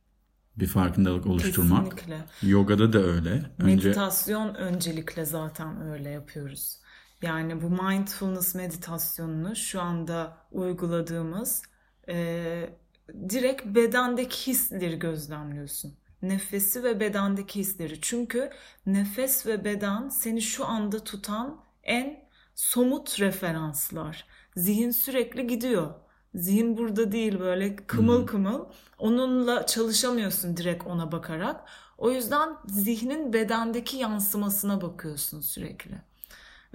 bir 0.56 0.66
farkındalık 0.66 1.26
oluşturmak. 1.26 1.84
Kesinlikle. 1.84 2.24
Yogada 2.42 2.92
da 2.92 2.98
öyle. 2.98 3.50
Önce... 3.58 3.88
Meditasyon 3.88 4.54
öncelikle 4.54 5.24
zaten 5.24 5.82
öyle 5.82 6.10
yapıyoruz. 6.10 6.78
Yani 7.22 7.62
bu 7.62 7.70
mindfulness 7.70 8.54
meditasyonunu 8.54 9.56
şu 9.56 9.80
anda 9.80 10.36
uyguladığımız 10.50 11.62
e, 12.08 12.81
direkt 13.08 13.66
bedendeki 13.66 14.46
hisleri 14.46 14.98
gözlemliyorsun. 14.98 15.94
Nefesi 16.22 16.82
ve 16.82 17.00
bedendeki 17.00 17.60
hisleri. 17.60 18.00
Çünkü 18.00 18.50
nefes 18.86 19.46
ve 19.46 19.64
beden 19.64 20.08
seni 20.08 20.42
şu 20.42 20.66
anda 20.66 21.04
tutan 21.04 21.60
en 21.82 22.24
somut 22.54 23.20
referanslar. 23.20 24.26
Zihin 24.56 24.90
sürekli 24.90 25.46
gidiyor. 25.46 25.94
Zihin 26.34 26.76
burada 26.76 27.12
değil 27.12 27.40
böyle 27.40 27.76
kımıl 27.76 28.26
kımıl. 28.26 28.64
Onunla 28.98 29.66
çalışamıyorsun 29.66 30.56
direkt 30.56 30.86
ona 30.86 31.12
bakarak. 31.12 31.68
O 31.98 32.10
yüzden 32.10 32.56
zihnin 32.66 33.32
bedendeki 33.32 33.96
yansımasına 33.96 34.80
bakıyorsun 34.80 35.40
sürekli. 35.40 35.94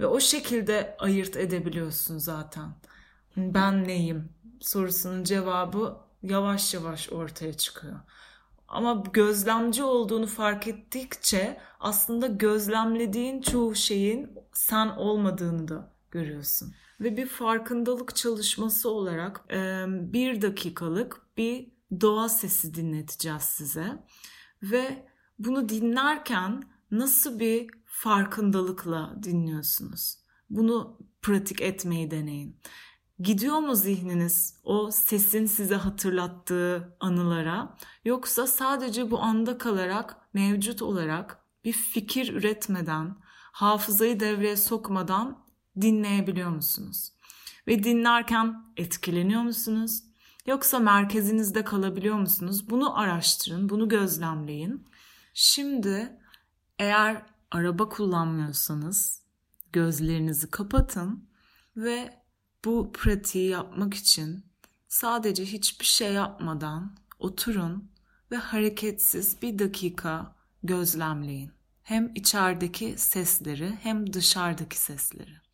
Ve 0.00 0.06
o 0.06 0.20
şekilde 0.20 0.96
ayırt 0.98 1.36
edebiliyorsun 1.36 2.18
zaten. 2.18 2.68
Ben 3.36 3.84
neyim 3.84 4.28
sorusunun 4.60 5.24
cevabı 5.24 6.07
yavaş 6.22 6.74
yavaş 6.74 7.12
ortaya 7.12 7.52
çıkıyor. 7.52 8.00
Ama 8.68 9.04
gözlemci 9.12 9.82
olduğunu 9.82 10.26
fark 10.26 10.66
ettikçe 10.66 11.60
aslında 11.80 12.26
gözlemlediğin 12.26 13.40
çoğu 13.40 13.74
şeyin 13.74 14.30
sen 14.52 14.88
olmadığını 14.88 15.68
da 15.68 15.92
görüyorsun. 16.10 16.74
Ve 17.00 17.16
bir 17.16 17.26
farkındalık 17.26 18.16
çalışması 18.16 18.90
olarak 18.90 19.48
bir 20.12 20.42
dakikalık 20.42 21.22
bir 21.36 21.70
doğa 22.00 22.28
sesi 22.28 22.74
dinleteceğiz 22.74 23.42
size. 23.42 24.04
Ve 24.62 25.06
bunu 25.38 25.68
dinlerken 25.68 26.62
nasıl 26.90 27.38
bir 27.38 27.70
farkındalıkla 27.84 29.14
dinliyorsunuz? 29.22 30.18
Bunu 30.50 30.98
pratik 31.22 31.60
etmeyi 31.60 32.10
deneyin. 32.10 32.60
Gidiyor 33.20 33.58
mu 33.58 33.74
zihniniz 33.74 34.60
o 34.64 34.90
sesin 34.90 35.46
size 35.46 35.74
hatırlattığı 35.74 36.96
anılara 37.00 37.76
yoksa 38.04 38.46
sadece 38.46 39.10
bu 39.10 39.20
anda 39.20 39.58
kalarak 39.58 40.16
mevcut 40.34 40.82
olarak 40.82 41.38
bir 41.64 41.72
fikir 41.72 42.34
üretmeden, 42.34 43.16
hafızayı 43.52 44.20
devreye 44.20 44.56
sokmadan 44.56 45.44
dinleyebiliyor 45.80 46.50
musunuz? 46.50 47.12
Ve 47.66 47.84
dinlerken 47.84 48.64
etkileniyor 48.76 49.42
musunuz? 49.42 50.02
Yoksa 50.46 50.78
merkezinizde 50.78 51.64
kalabiliyor 51.64 52.16
musunuz? 52.16 52.70
Bunu 52.70 52.98
araştırın, 52.98 53.68
bunu 53.68 53.88
gözlemleyin. 53.88 54.88
Şimdi 55.34 56.18
eğer 56.78 57.22
araba 57.50 57.88
kullanmıyorsanız 57.88 59.22
gözlerinizi 59.72 60.50
kapatın 60.50 61.28
ve 61.76 62.18
bu 62.68 62.92
pratiği 62.92 63.48
yapmak 63.50 63.94
için 63.94 64.44
sadece 64.88 65.44
hiçbir 65.44 65.84
şey 65.84 66.12
yapmadan 66.12 66.96
oturun 67.18 67.90
ve 68.30 68.36
hareketsiz 68.36 69.42
bir 69.42 69.58
dakika 69.58 70.34
gözlemleyin. 70.62 71.50
Hem 71.82 72.12
içerideki 72.14 72.94
sesleri 72.98 73.78
hem 73.82 74.12
dışarıdaki 74.12 74.78
sesleri. 74.78 75.47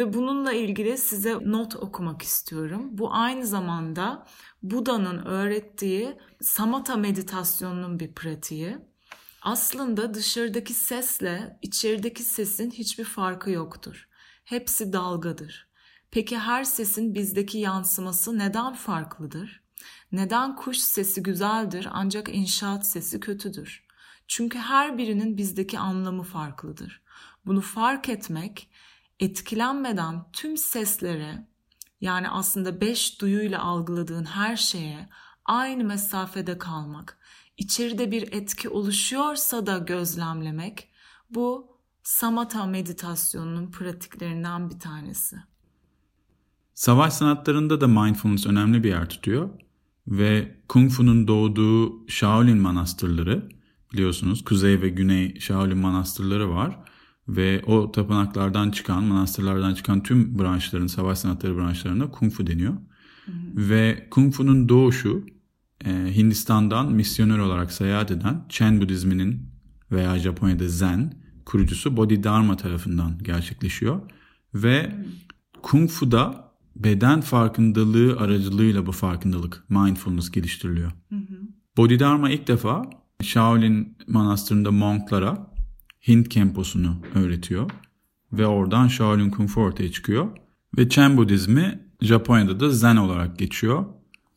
Ve 0.00 0.12
bununla 0.12 0.52
ilgili 0.52 0.98
size 0.98 1.38
not 1.44 1.76
okumak 1.76 2.22
istiyorum. 2.22 2.88
Bu 2.90 3.14
aynı 3.14 3.46
zamanda 3.46 4.26
Buda'nın 4.62 5.24
öğrettiği 5.26 6.16
samatha 6.40 6.96
meditasyonunun 6.96 8.00
bir 8.00 8.14
pratiği. 8.14 8.78
Aslında 9.42 10.14
dışarıdaki 10.14 10.74
sesle 10.74 11.58
içerideki 11.62 12.22
sesin 12.22 12.70
hiçbir 12.70 13.04
farkı 13.04 13.50
yoktur. 13.50 14.08
Hepsi 14.44 14.92
dalgadır. 14.92 15.68
Peki 16.10 16.38
her 16.38 16.64
sesin 16.64 17.14
bizdeki 17.14 17.58
yansıması 17.58 18.38
neden 18.38 18.74
farklıdır? 18.74 19.62
Neden 20.12 20.56
kuş 20.56 20.78
sesi 20.78 21.22
güzeldir 21.22 21.88
ancak 21.92 22.28
inşaat 22.28 22.86
sesi 22.86 23.20
kötüdür? 23.20 23.84
Çünkü 24.28 24.58
her 24.58 24.98
birinin 24.98 25.36
bizdeki 25.36 25.78
anlamı 25.78 26.22
farklıdır. 26.22 27.02
Bunu 27.46 27.60
fark 27.60 28.08
etmek, 28.08 28.70
etkilenmeden 29.20 30.24
tüm 30.32 30.56
seslere, 30.56 31.46
yani 32.00 32.28
aslında 32.28 32.80
beş 32.80 33.20
duyuyla 33.20 33.62
algıladığın 33.62 34.24
her 34.24 34.56
şeye 34.56 35.08
aynı 35.44 35.84
mesafede 35.84 36.58
kalmak, 36.58 37.18
içeride 37.56 38.10
bir 38.10 38.32
etki 38.32 38.68
oluşuyorsa 38.68 39.66
da 39.66 39.78
gözlemlemek, 39.78 40.88
bu 41.30 41.76
samatha 42.02 42.66
meditasyonunun 42.66 43.70
pratiklerinden 43.70 44.70
bir 44.70 44.78
tanesi. 44.78 45.36
Savaş 46.74 47.12
sanatlarında 47.12 47.80
da 47.80 47.86
mindfulness 47.86 48.46
önemli 48.46 48.84
bir 48.84 48.88
yer 48.88 49.08
tutuyor 49.08 49.50
ve 50.06 50.56
Kung 50.68 50.90
Fu'nun 50.90 51.28
doğduğu 51.28 52.08
Shaolin 52.08 52.58
manastırları 52.58 53.48
biliyorsunuz 53.92 54.44
kuzey 54.44 54.82
ve 54.82 54.88
güney 54.88 55.40
Shaolin 55.40 55.78
manastırları 55.78 56.50
var 56.50 56.89
ve 57.36 57.62
o 57.66 57.92
tapınaklardan 57.92 58.70
çıkan, 58.70 59.04
manastırlardan 59.04 59.74
çıkan 59.74 60.02
tüm 60.02 60.38
branşların, 60.38 60.86
savaş 60.86 61.18
sanatları 61.18 61.56
branşlarına 61.56 62.10
Kung 62.10 62.32
Fu 62.32 62.46
deniyor. 62.46 62.72
Hı 63.26 63.32
hı. 63.32 63.68
Ve 63.68 64.06
Kung 64.10 64.34
Fu'nun 64.34 64.68
doğuşu 64.68 65.26
e, 65.84 66.16
Hindistan'dan 66.16 66.92
misyoner 66.92 67.38
olarak 67.38 67.72
seyahat 67.72 68.10
eden 68.10 68.44
Chen 68.48 68.80
Budizminin 68.80 69.50
veya 69.92 70.18
Japonya'da 70.18 70.68
Zen 70.68 71.12
kurucusu 71.44 71.96
Bodhidharma 71.96 72.56
tarafından 72.56 73.18
gerçekleşiyor. 73.22 74.00
Ve 74.54 74.82
hı. 74.82 75.04
Kung 75.62 75.90
Fu'da 75.90 76.50
beden 76.76 77.20
farkındalığı 77.20 78.16
aracılığıyla 78.18 78.86
bu 78.86 78.92
farkındalık, 78.92 79.64
mindfulness 79.70 80.30
geliştiriliyor. 80.30 80.92
Hı 81.08 81.16
hı. 81.16 81.38
Bodhidharma 81.76 82.30
ilk 82.30 82.48
defa 82.48 82.90
Shaolin 83.22 83.98
manastırında 84.08 84.70
monklara 84.70 85.50
Hint 86.08 86.28
kemposunu 86.28 86.96
öğretiyor. 87.14 87.70
Ve 88.32 88.46
oradan 88.46 88.88
Shaolin 88.88 89.30
Kung 89.30 89.48
Fu 89.48 89.60
ortaya 89.60 89.92
çıkıyor. 89.92 90.28
Ve 90.78 90.88
Chen 90.88 91.16
Budizmi 91.16 91.80
Japonya'da 92.00 92.60
da 92.60 92.70
Zen 92.70 92.96
olarak 92.96 93.38
geçiyor. 93.38 93.78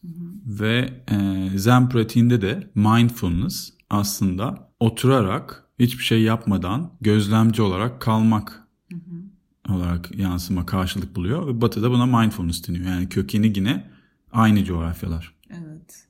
Hı 0.01 0.07
hı. 0.07 0.11
Ve 0.45 1.03
e, 1.11 1.49
Zen 1.57 1.89
pratiğinde 1.89 2.41
de 2.41 2.71
mindfulness 2.75 3.73
aslında 3.89 4.69
oturarak 4.79 5.63
hiçbir 5.79 6.03
şey 6.03 6.21
yapmadan 6.21 6.91
gözlemci 7.01 7.61
olarak 7.61 8.01
kalmak 8.01 8.67
hı 8.91 8.95
hı. 8.95 9.73
olarak 9.73 10.15
yansıma 10.17 10.65
karşılık 10.65 11.15
buluyor. 11.15 11.47
Ve 11.47 11.61
Batı'da 11.61 11.91
buna 11.91 12.05
mindfulness 12.05 12.67
deniyor. 12.67 12.85
Yani 12.85 13.09
kökeni 13.09 13.53
yine 13.55 13.89
aynı 14.31 14.63
coğrafyalar. 14.63 15.33
Evet. 15.49 16.07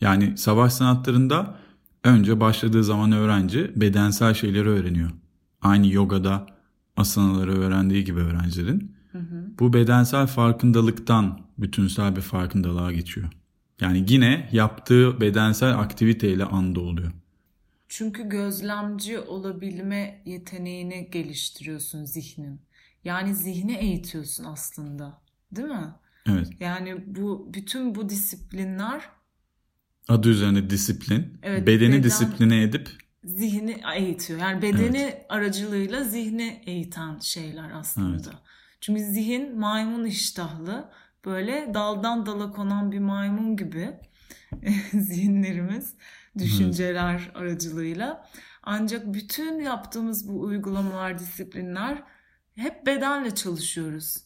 Yani 0.00 0.38
savaş 0.38 0.72
sanatlarında 0.72 1.58
önce 2.04 2.40
başladığı 2.40 2.84
zaman 2.84 3.12
öğrenci 3.12 3.72
bedensel 3.76 4.34
şeyleri 4.34 4.68
öğreniyor. 4.68 5.10
Aynı 5.62 5.86
yogada 5.86 6.46
asanaları 6.96 7.60
öğrendiği 7.60 8.04
gibi 8.04 8.20
öğrencilerin. 8.20 8.94
Hı 9.12 9.18
hı. 9.18 9.44
Bu 9.58 9.72
bedensel 9.72 10.26
farkındalıktan 10.26 11.40
bütünsel 11.58 12.16
bir 12.16 12.20
farkındalığa 12.20 12.92
geçiyor. 12.92 13.28
Yani 13.80 14.04
yine 14.08 14.48
yaptığı 14.52 15.20
bedensel 15.20 15.78
aktiviteyle 15.78 16.44
anda 16.44 16.80
oluyor. 16.80 17.12
Çünkü 17.88 18.28
gözlemci 18.28 19.18
olabilme 19.18 20.22
yeteneğini 20.26 21.08
geliştiriyorsun 21.10 22.04
zihnin. 22.04 22.60
Yani 23.04 23.34
zihni 23.34 23.72
eğitiyorsun 23.72 24.44
aslında. 24.44 25.20
Değil 25.52 25.68
mi? 25.68 25.94
Evet. 26.26 26.48
Yani 26.60 27.04
bu 27.06 27.50
bütün 27.54 27.94
bu 27.94 28.08
disiplinler 28.08 29.02
Adı 30.08 30.28
üzerine 30.28 30.70
disiplin. 30.70 31.38
Evet, 31.42 31.66
bedeni 31.66 31.92
beden, 31.92 32.02
disipline 32.02 32.62
edip 32.62 32.88
zihni 33.24 33.82
eğitiyor. 33.96 34.40
Yani 34.40 34.62
bedeni 34.62 34.98
evet. 34.98 35.26
aracılığıyla 35.28 36.04
zihni 36.04 36.62
eğiten 36.66 37.18
şeyler 37.18 37.70
aslında. 37.74 38.30
Evet. 38.30 38.38
Çünkü 38.80 39.02
zihin 39.02 39.58
maymun 39.58 40.04
iştahlı. 40.04 40.90
Böyle 41.24 41.70
daldan 41.74 42.26
dala 42.26 42.50
konan 42.50 42.92
bir 42.92 42.98
maymun 42.98 43.56
gibi 43.56 43.90
zihinlerimiz, 44.92 45.94
düşünceler 46.38 47.20
evet. 47.24 47.36
aracılığıyla. 47.36 48.28
Ancak 48.62 49.14
bütün 49.14 49.60
yaptığımız 49.60 50.28
bu 50.28 50.40
uygulamalar, 50.40 51.18
disiplinler 51.18 52.02
hep 52.54 52.86
bedenle 52.86 53.34
çalışıyoruz. 53.34 54.16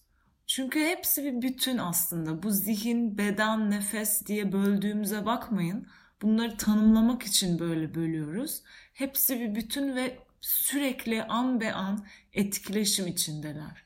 Çünkü 0.47 0.81
hepsi 0.81 1.25
bir 1.25 1.43
bütün 1.43 1.79
aslında. 1.79 2.43
Bu 2.43 2.51
zihin, 2.51 3.19
beden, 3.19 3.71
nefes 3.71 4.27
diye 4.27 4.53
böldüğümüze 4.53 5.27
bakmayın. 5.27 5.87
Bunları 6.23 6.57
tanımlamak 6.57 7.23
için 7.23 7.59
böyle 7.59 7.95
bölüyoruz. 7.95 8.63
Hepsi 8.93 9.41
bir 9.41 9.55
bütün 9.55 9.97
ve 9.97 10.19
sürekli 10.41 11.23
an 11.23 11.61
be 11.61 11.73
an 11.73 12.07
etkileşim 12.33 13.07
içindeler. 13.07 13.85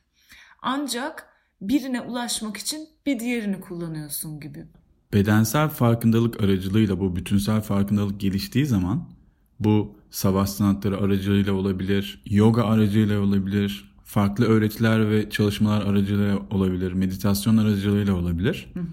Ancak 0.61 1.27
birine 1.61 2.01
ulaşmak 2.01 2.57
için 2.57 2.89
bir 3.05 3.19
diğerini 3.19 3.61
kullanıyorsun 3.61 4.39
gibi. 4.39 4.65
Bedensel 5.13 5.69
farkındalık 5.69 6.43
aracılığıyla 6.43 6.99
bu 6.99 7.15
bütünsel 7.15 7.61
farkındalık 7.61 8.19
geliştiği 8.19 8.65
zaman 8.65 9.09
bu 9.59 9.99
savaş 10.09 10.49
sanatları 10.49 10.97
aracılığıyla 10.97 11.53
olabilir, 11.53 12.23
yoga 12.25 12.63
aracılığıyla 12.63 13.19
olabilir, 13.19 13.90
farklı 14.11 14.45
öğretiler 14.45 15.09
ve 15.09 15.29
çalışmalar 15.29 15.85
aracılığıyla 15.85 16.39
olabilir, 16.49 16.91
meditasyon 16.91 17.57
aracılığıyla 17.57 18.13
olabilir. 18.13 18.67
Hı 18.73 18.79
hı. 18.79 18.85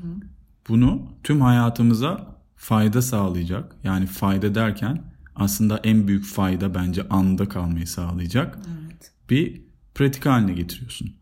Bunu 0.68 1.02
tüm 1.24 1.40
hayatımıza 1.40 2.36
fayda 2.56 3.02
sağlayacak. 3.02 3.76
Yani 3.84 4.06
fayda 4.06 4.54
derken 4.54 5.02
aslında 5.34 5.80
en 5.84 6.08
büyük 6.08 6.24
fayda 6.24 6.74
bence 6.74 7.08
anda 7.08 7.48
kalmayı 7.48 7.86
sağlayacak. 7.86 8.58
Evet. 8.68 9.12
Bir 9.30 9.62
pratik 9.94 10.26
haline 10.26 10.52
getiriyorsun. 10.52 11.14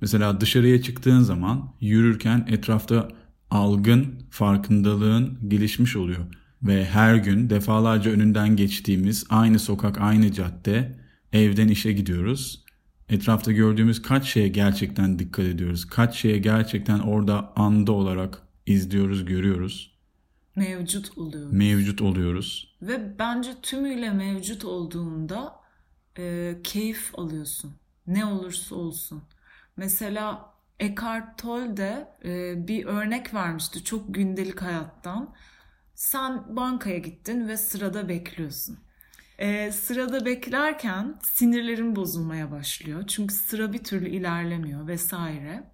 Mesela 0.00 0.40
dışarıya 0.40 0.82
çıktığın 0.82 1.20
zaman 1.20 1.74
yürürken 1.80 2.44
etrafta 2.48 3.08
algın, 3.50 4.06
farkındalığın 4.30 5.38
gelişmiş 5.48 5.96
oluyor. 5.96 6.26
Ve 6.62 6.84
her 6.84 7.14
gün 7.16 7.50
defalarca 7.50 8.10
önünden 8.10 8.56
geçtiğimiz 8.56 9.24
aynı 9.30 9.58
sokak, 9.58 10.00
aynı 10.00 10.32
cadde, 10.32 10.98
evden 11.32 11.68
işe 11.68 11.92
gidiyoruz 11.92 12.67
etrafta 13.08 13.52
gördüğümüz 13.52 14.02
kaç 14.02 14.24
şeye 14.24 14.48
gerçekten 14.48 15.18
dikkat 15.18 15.44
ediyoruz? 15.44 15.86
Kaç 15.86 16.16
şeye 16.16 16.38
gerçekten 16.38 16.98
orada 16.98 17.52
anda 17.56 17.92
olarak 17.92 18.42
izliyoruz, 18.66 19.24
görüyoruz? 19.24 19.98
Mevcut 20.56 21.18
oluyoruz. 21.18 21.52
Mevcut 21.52 22.02
oluyoruz. 22.02 22.76
Ve 22.82 23.18
bence 23.18 23.50
tümüyle 23.62 24.10
mevcut 24.10 24.64
olduğunda 24.64 25.60
e, 26.18 26.56
keyif 26.64 27.18
alıyorsun. 27.18 27.76
Ne 28.06 28.24
olursa 28.24 28.74
olsun. 28.74 29.22
Mesela 29.76 30.54
Eckhart 30.80 31.38
Tolle 31.38 32.08
e, 32.24 32.68
bir 32.68 32.84
örnek 32.84 33.34
vermişti 33.34 33.84
çok 33.84 34.14
gündelik 34.14 34.62
hayattan. 34.62 35.34
Sen 35.94 36.56
bankaya 36.56 36.98
gittin 36.98 37.48
ve 37.48 37.56
sırada 37.56 38.08
bekliyorsun. 38.08 38.78
Ee, 39.38 39.72
sırada 39.72 40.24
beklerken 40.24 41.18
sinirlerin 41.22 41.96
bozulmaya 41.96 42.50
başlıyor. 42.50 43.04
Çünkü 43.06 43.34
sıra 43.34 43.72
bir 43.72 43.84
türlü 43.84 44.08
ilerlemiyor 44.08 44.86
vesaire. 44.86 45.72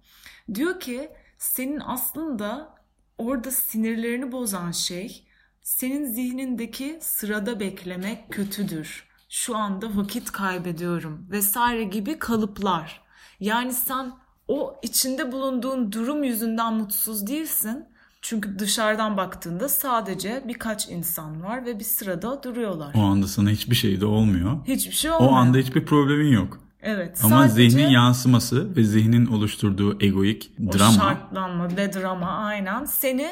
Diyor 0.53 0.79
ki 0.79 1.09
senin 1.37 1.79
aslında 1.85 2.75
orada 3.17 3.51
sinirlerini 3.51 4.31
bozan 4.31 4.71
şey 4.71 5.27
senin 5.61 6.05
zihnindeki 6.05 6.97
sırada 7.01 7.59
beklemek 7.59 8.31
kötüdür. 8.31 9.07
Şu 9.29 9.57
anda 9.57 9.97
vakit 9.97 10.31
kaybediyorum 10.31 11.27
vesaire 11.31 11.83
gibi 11.83 12.19
kalıplar. 12.19 13.01
Yani 13.39 13.73
sen 13.73 14.11
o 14.47 14.79
içinde 14.83 15.31
bulunduğun 15.31 15.91
durum 15.91 16.23
yüzünden 16.23 16.73
mutsuz 16.73 17.27
değilsin 17.27 17.85
çünkü 18.25 18.59
dışarıdan 18.59 19.17
baktığında 19.17 19.69
sadece 19.69 20.43
birkaç 20.47 20.89
insan 20.89 21.43
var 21.43 21.65
ve 21.65 21.79
bir 21.79 21.83
sırada 21.83 22.43
duruyorlar. 22.43 22.93
O 22.95 23.01
anda 23.01 23.27
sana 23.27 23.49
hiçbir 23.49 23.75
şey 23.75 24.01
de 24.01 24.05
olmuyor. 24.05 24.65
Hiçbir 24.67 24.95
şey 24.95 25.11
olmuyor. 25.11 25.31
O 25.31 25.35
anda 25.35 25.57
hiçbir 25.57 25.85
problemin 25.85 26.31
yok. 26.31 26.59
Evet. 26.81 27.19
Ama 27.23 27.47
sadece 27.47 27.69
zihnin 27.69 27.89
yansıması 27.89 28.75
ve 28.75 28.83
zihnin 28.83 29.25
oluşturduğu 29.25 30.03
egoik 30.03 30.51
drama. 30.59 30.89
O 30.89 30.93
şartlanma 30.93 31.77
ve 31.77 31.93
drama 31.93 32.27
aynen 32.27 32.85
seni 32.85 33.31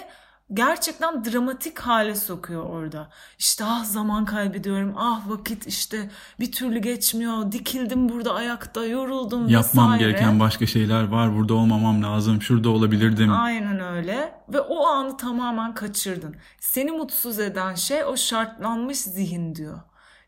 gerçekten 0.54 1.26
dramatik 1.26 1.80
hale 1.80 2.16
sokuyor 2.16 2.64
orada. 2.64 3.10
İşte 3.40 3.64
ah 3.68 3.86
zaman 3.86 4.26
kaybediyorum, 4.26 4.94
ah 4.98 5.30
vakit 5.30 5.68
işte 5.68 6.10
bir 6.40 6.52
türlü 6.52 6.80
geçmiyor, 6.80 7.52
dikildim 7.52 8.10
burada 8.10 8.34
ayakta, 8.34 8.86
yoruldum 8.86 9.50
Yapmam 9.50 9.94
vesaire. 9.94 10.12
gereken 10.12 10.40
başka 10.40 10.66
şeyler 10.66 11.08
var, 11.08 11.36
burada 11.38 11.54
olmamam 11.54 12.04
lazım, 12.04 12.42
şurada 12.42 12.70
olabilirdim. 12.70 13.32
Aynen 13.32 13.80
öyle 13.80 14.34
ve 14.54 14.60
o 14.60 14.88
anı 14.88 15.18
tamamen 15.18 15.74
kaçırdın. 15.74 16.36
Seni 16.60 16.92
mutsuz 16.92 17.40
eden 17.40 17.76
şey 17.76 18.04
o 18.04 18.18
şartlanmış 18.18 18.98
zihin 18.98 19.56
diyor. 19.56 19.80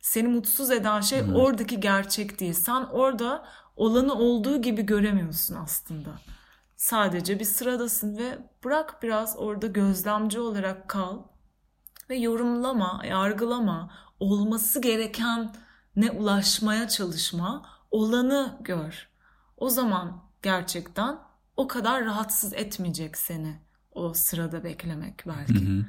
Seni 0.01 0.27
mutsuz 0.27 0.71
eden 0.71 1.01
şey 1.01 1.19
evet. 1.19 1.29
oradaki 1.35 1.79
gerçek 1.79 2.39
değil. 2.39 2.53
Sen 2.53 2.83
orada 2.91 3.45
olanı 3.75 4.13
olduğu 4.13 4.61
gibi 4.61 4.85
göremiyorsun 4.85 5.55
aslında. 5.55 6.09
Sadece 6.77 7.39
bir 7.39 7.45
sıradasın 7.45 8.17
ve 8.17 8.37
bırak 8.63 9.03
biraz 9.03 9.35
orada 9.37 9.67
gözlemci 9.67 10.39
olarak 10.39 10.89
kal 10.89 11.19
ve 12.09 12.15
yorumlama, 12.15 13.01
yargılama, 13.05 13.91
olması 14.19 14.81
gereken 14.81 15.55
ne 15.95 16.11
ulaşmaya 16.11 16.87
çalışma, 16.87 17.65
olanı 17.91 18.57
gör. 18.61 19.07
O 19.57 19.69
zaman 19.69 20.23
gerçekten 20.41 21.17
o 21.57 21.67
kadar 21.67 22.05
rahatsız 22.05 22.53
etmeyecek 22.53 23.17
seni 23.17 23.59
o 23.91 24.13
sırada 24.13 24.63
beklemek 24.63 25.23
belki. 25.27 25.65
Hı 25.65 25.79
hı. 25.79 25.85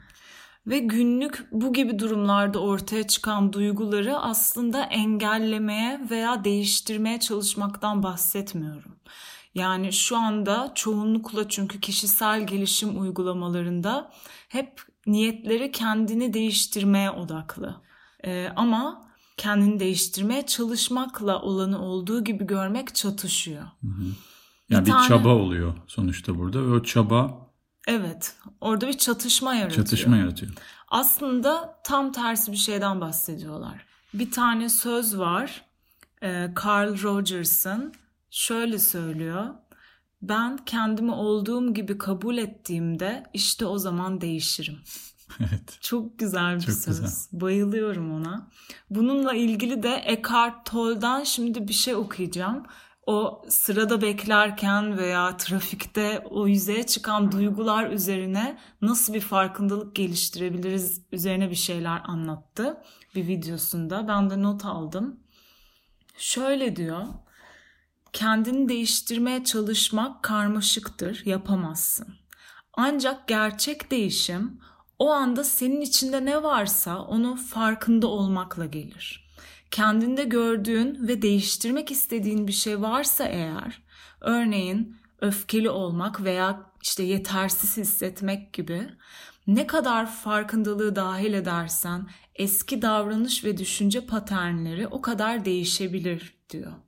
Ve 0.66 0.78
günlük 0.78 1.46
bu 1.52 1.72
gibi 1.72 1.98
durumlarda 1.98 2.58
ortaya 2.58 3.06
çıkan 3.06 3.52
duyguları 3.52 4.18
aslında 4.18 4.82
engellemeye 4.82 6.00
veya 6.10 6.44
değiştirmeye 6.44 7.20
çalışmaktan 7.20 8.02
bahsetmiyorum. 8.02 8.96
Yani 9.56 9.92
şu 9.92 10.16
anda 10.16 10.72
çoğunlukla 10.74 11.48
çünkü 11.48 11.80
kişisel 11.80 12.46
gelişim 12.46 13.00
uygulamalarında 13.00 14.12
hep 14.48 14.82
niyetleri 15.06 15.72
kendini 15.72 16.32
değiştirmeye 16.32 17.10
odaklı. 17.10 17.80
Ee, 18.24 18.48
ama 18.56 19.08
kendini 19.36 19.80
değiştirmeye 19.80 20.46
çalışmakla 20.46 21.42
olanı 21.42 21.82
olduğu 21.82 22.24
gibi 22.24 22.46
görmek 22.46 22.94
çatışıyor. 22.94 23.62
Hı 23.62 23.86
hı. 23.88 24.04
Yani 24.70 24.80
bir, 24.82 24.86
bir 24.86 24.92
tane... 24.92 25.08
çaba 25.08 25.28
oluyor 25.28 25.74
sonuçta 25.86 26.38
burada. 26.38 26.58
O 26.58 26.82
çaba 26.82 27.46
Evet, 27.88 28.36
orada 28.60 28.88
bir 28.88 28.98
çatışma 28.98 29.54
yaratıyor. 29.54 29.86
Çatışma 29.86 30.16
yaratıyor. 30.16 30.52
Aslında 30.88 31.80
tam 31.84 32.12
tersi 32.12 32.52
bir 32.52 32.56
şeyden 32.56 33.00
bahsediyorlar. 33.00 33.86
Bir 34.14 34.30
tane 34.30 34.68
söz 34.68 35.18
var. 35.18 35.62
E, 36.22 36.50
Carl 36.64 37.02
Rogers'ın 37.02 37.92
şöyle 38.30 38.78
söylüyor. 38.78 39.54
Ben 40.22 40.56
kendimi 40.56 41.12
olduğum 41.12 41.74
gibi 41.74 41.98
kabul 41.98 42.38
ettiğimde 42.38 43.22
işte 43.34 43.66
o 43.66 43.78
zaman 43.78 44.20
değişirim. 44.20 44.78
Evet. 45.40 45.78
Çok 45.80 46.18
güzel 46.18 46.56
bir 46.56 46.60
Çok 46.60 46.74
söz. 46.74 47.00
Güzel. 47.00 47.40
Bayılıyorum 47.40 48.12
ona. 48.12 48.50
Bununla 48.90 49.34
ilgili 49.34 49.82
de 49.82 50.02
Eckhart 50.04 50.66
Tolle'dan 50.66 51.24
şimdi 51.24 51.68
bir 51.68 51.72
şey 51.72 51.94
okuyacağım. 51.94 52.62
O 53.06 53.42
sırada 53.48 54.02
beklerken 54.02 54.98
veya 54.98 55.36
trafikte 55.36 56.26
o 56.30 56.48
yüzeye 56.48 56.86
çıkan 56.86 57.32
duygular 57.32 57.90
üzerine 57.90 58.58
nasıl 58.82 59.14
bir 59.14 59.20
farkındalık 59.20 59.96
geliştirebiliriz 59.96 61.02
üzerine 61.12 61.50
bir 61.50 61.56
şeyler 61.56 62.02
anlattı 62.04 62.82
bir 63.14 63.26
videosunda. 63.26 64.08
Ben 64.08 64.30
de 64.30 64.42
not 64.42 64.64
aldım. 64.64 65.20
Şöyle 66.18 66.76
diyor 66.76 67.04
kendini 68.16 68.68
değiştirmeye 68.68 69.44
çalışmak 69.44 70.22
karmaşıktır, 70.22 71.22
yapamazsın. 71.24 72.14
Ancak 72.72 73.28
gerçek 73.28 73.90
değişim 73.90 74.60
o 74.98 75.10
anda 75.10 75.44
senin 75.44 75.80
içinde 75.80 76.24
ne 76.24 76.42
varsa 76.42 77.02
onu 77.02 77.36
farkında 77.36 78.06
olmakla 78.06 78.66
gelir. 78.66 79.30
Kendinde 79.70 80.24
gördüğün 80.24 81.08
ve 81.08 81.22
değiştirmek 81.22 81.90
istediğin 81.90 82.46
bir 82.46 82.52
şey 82.52 82.82
varsa 82.82 83.24
eğer, 83.24 83.82
örneğin 84.20 84.96
öfkeli 85.20 85.70
olmak 85.70 86.24
veya 86.24 86.72
işte 86.82 87.02
yetersiz 87.02 87.76
hissetmek 87.76 88.52
gibi 88.52 88.88
ne 89.46 89.66
kadar 89.66 90.10
farkındalığı 90.10 90.96
dahil 90.96 91.32
edersen 91.32 92.06
eski 92.34 92.82
davranış 92.82 93.44
ve 93.44 93.56
düşünce 93.56 94.06
paternleri 94.06 94.88
o 94.88 95.00
kadar 95.00 95.44
değişebilir 95.44 96.36
diyor. 96.50 96.85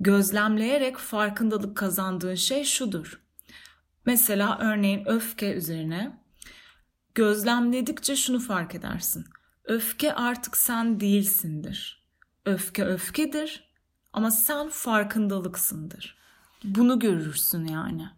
Gözlemleyerek 0.00 0.96
farkındalık 0.96 1.76
kazandığın 1.76 2.34
şey 2.34 2.64
şudur. 2.64 3.20
Mesela 4.06 4.58
örneğin 4.58 5.08
öfke 5.08 5.54
üzerine 5.54 6.24
gözlemledikçe 7.14 8.16
şunu 8.16 8.40
fark 8.40 8.74
edersin. 8.74 9.24
Öfke 9.64 10.14
artık 10.14 10.56
sen 10.56 11.00
değilsindir. 11.00 12.04
Öfke 12.46 12.84
öfkedir 12.84 13.70
ama 14.12 14.30
sen 14.30 14.68
farkındalıksındır. 14.68 16.18
Bunu 16.64 16.98
görürsün 16.98 17.64
yani. 17.64 18.08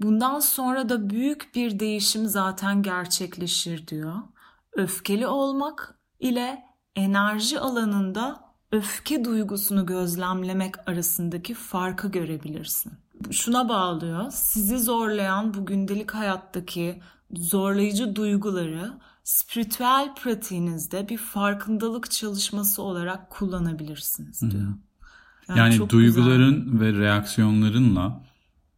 Bundan 0.00 0.40
sonra 0.40 0.88
da 0.88 1.10
büyük 1.10 1.54
bir 1.54 1.78
değişim 1.78 2.26
zaten 2.26 2.82
gerçekleşir 2.82 3.86
diyor. 3.86 4.14
Öfkeli 4.72 5.26
olmak 5.26 5.98
ile 6.18 6.62
enerji 6.96 7.60
alanında 7.60 8.43
öfke 8.74 9.24
duygusunu 9.24 9.86
gözlemlemek 9.86 10.88
arasındaki 10.88 11.54
farkı 11.54 12.10
görebilirsin. 12.10 12.92
Şuna 13.30 13.68
bağlıyor. 13.68 14.30
Sizi 14.30 14.78
zorlayan 14.78 15.54
bu 15.54 15.66
gündelik 15.66 16.10
hayattaki 16.10 17.00
zorlayıcı 17.32 18.16
duyguları 18.16 18.92
spiritüel 19.24 20.14
pratiğinizde 20.14 21.08
bir 21.08 21.18
farkındalık 21.18 22.10
çalışması 22.10 22.82
olarak 22.82 23.30
kullanabilirsiniz 23.30 24.40
diyor. 24.40 24.72
Yani, 25.48 25.58
yani 25.58 25.90
duyguların 25.90 26.64
güzel. 26.64 26.80
ve 26.80 26.98
reaksiyonlarınla 26.98 28.24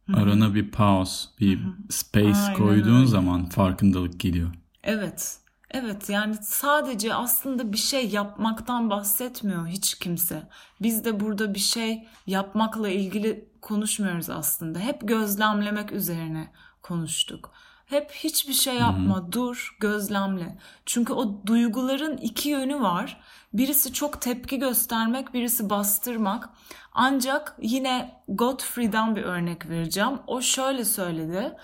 Hı-hı. 0.05 0.17
arana 0.17 0.55
bir 0.55 0.71
pause, 0.71 1.29
bir 1.39 1.59
Hı-hı. 1.59 1.73
space 1.89 2.39
Aynen 2.39 2.53
koyduğun 2.53 2.97
öyle. 2.97 3.07
zaman 3.07 3.45
farkındalık 3.45 4.19
geliyor. 4.19 4.49
Evet. 4.83 5.37
Evet 5.79 6.09
yani 6.09 6.35
sadece 6.41 7.13
aslında 7.13 7.73
bir 7.73 7.77
şey 7.77 8.09
yapmaktan 8.09 8.89
bahsetmiyor 8.89 9.67
hiç 9.67 9.99
kimse. 9.99 10.47
Biz 10.81 11.05
de 11.05 11.19
burada 11.19 11.53
bir 11.53 11.59
şey 11.59 12.07
yapmakla 12.27 12.89
ilgili 12.89 13.49
konuşmuyoruz 13.61 14.29
aslında. 14.29 14.79
Hep 14.79 15.07
gözlemlemek 15.07 15.91
üzerine 15.91 16.51
konuştuk. 16.81 17.51
Hep 17.85 18.11
hiçbir 18.11 18.53
şey 18.53 18.75
yapma, 18.75 19.17
Hı-hı. 19.17 19.31
dur, 19.31 19.77
gözlemle. 19.79 20.57
Çünkü 20.85 21.13
o 21.13 21.45
duyguların 21.45 22.17
iki 22.17 22.49
yönü 22.49 22.81
var. 22.81 23.21
Birisi 23.53 23.93
çok 23.93 24.21
tepki 24.21 24.59
göstermek, 24.59 25.33
birisi 25.33 25.69
bastırmak. 25.69 26.49
Ancak 26.93 27.55
yine 27.61 28.21
Godfrey'den 28.27 29.15
bir 29.15 29.23
örnek 29.23 29.69
vereceğim. 29.69 30.19
O 30.27 30.41
şöyle 30.41 30.85
söyledi. 30.85 31.57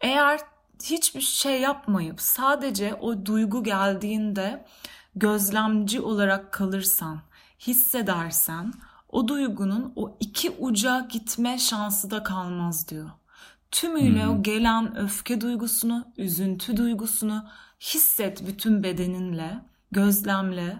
Eğer 0.00 0.40
hiçbir 0.82 1.20
şey 1.20 1.60
yapmayıp 1.60 2.20
sadece 2.20 2.94
o 2.94 3.26
duygu 3.26 3.64
geldiğinde 3.64 4.64
gözlemci 5.16 6.00
olarak 6.00 6.52
kalırsan, 6.52 7.20
hissedersen 7.60 8.72
o 9.08 9.28
duygunun 9.28 9.92
o 9.96 10.16
iki 10.20 10.50
uca 10.50 11.06
gitme 11.10 11.58
şansı 11.58 12.10
da 12.10 12.22
kalmaz 12.22 12.88
diyor. 12.88 13.10
Tümüyle 13.70 14.24
hmm. 14.24 14.38
o 14.38 14.42
gelen 14.42 14.96
öfke 14.96 15.40
duygusunu, 15.40 16.12
üzüntü 16.16 16.76
duygusunu 16.76 17.44
hisset 17.80 18.46
bütün 18.46 18.82
bedeninle, 18.82 19.60
gözlemle. 19.92 20.78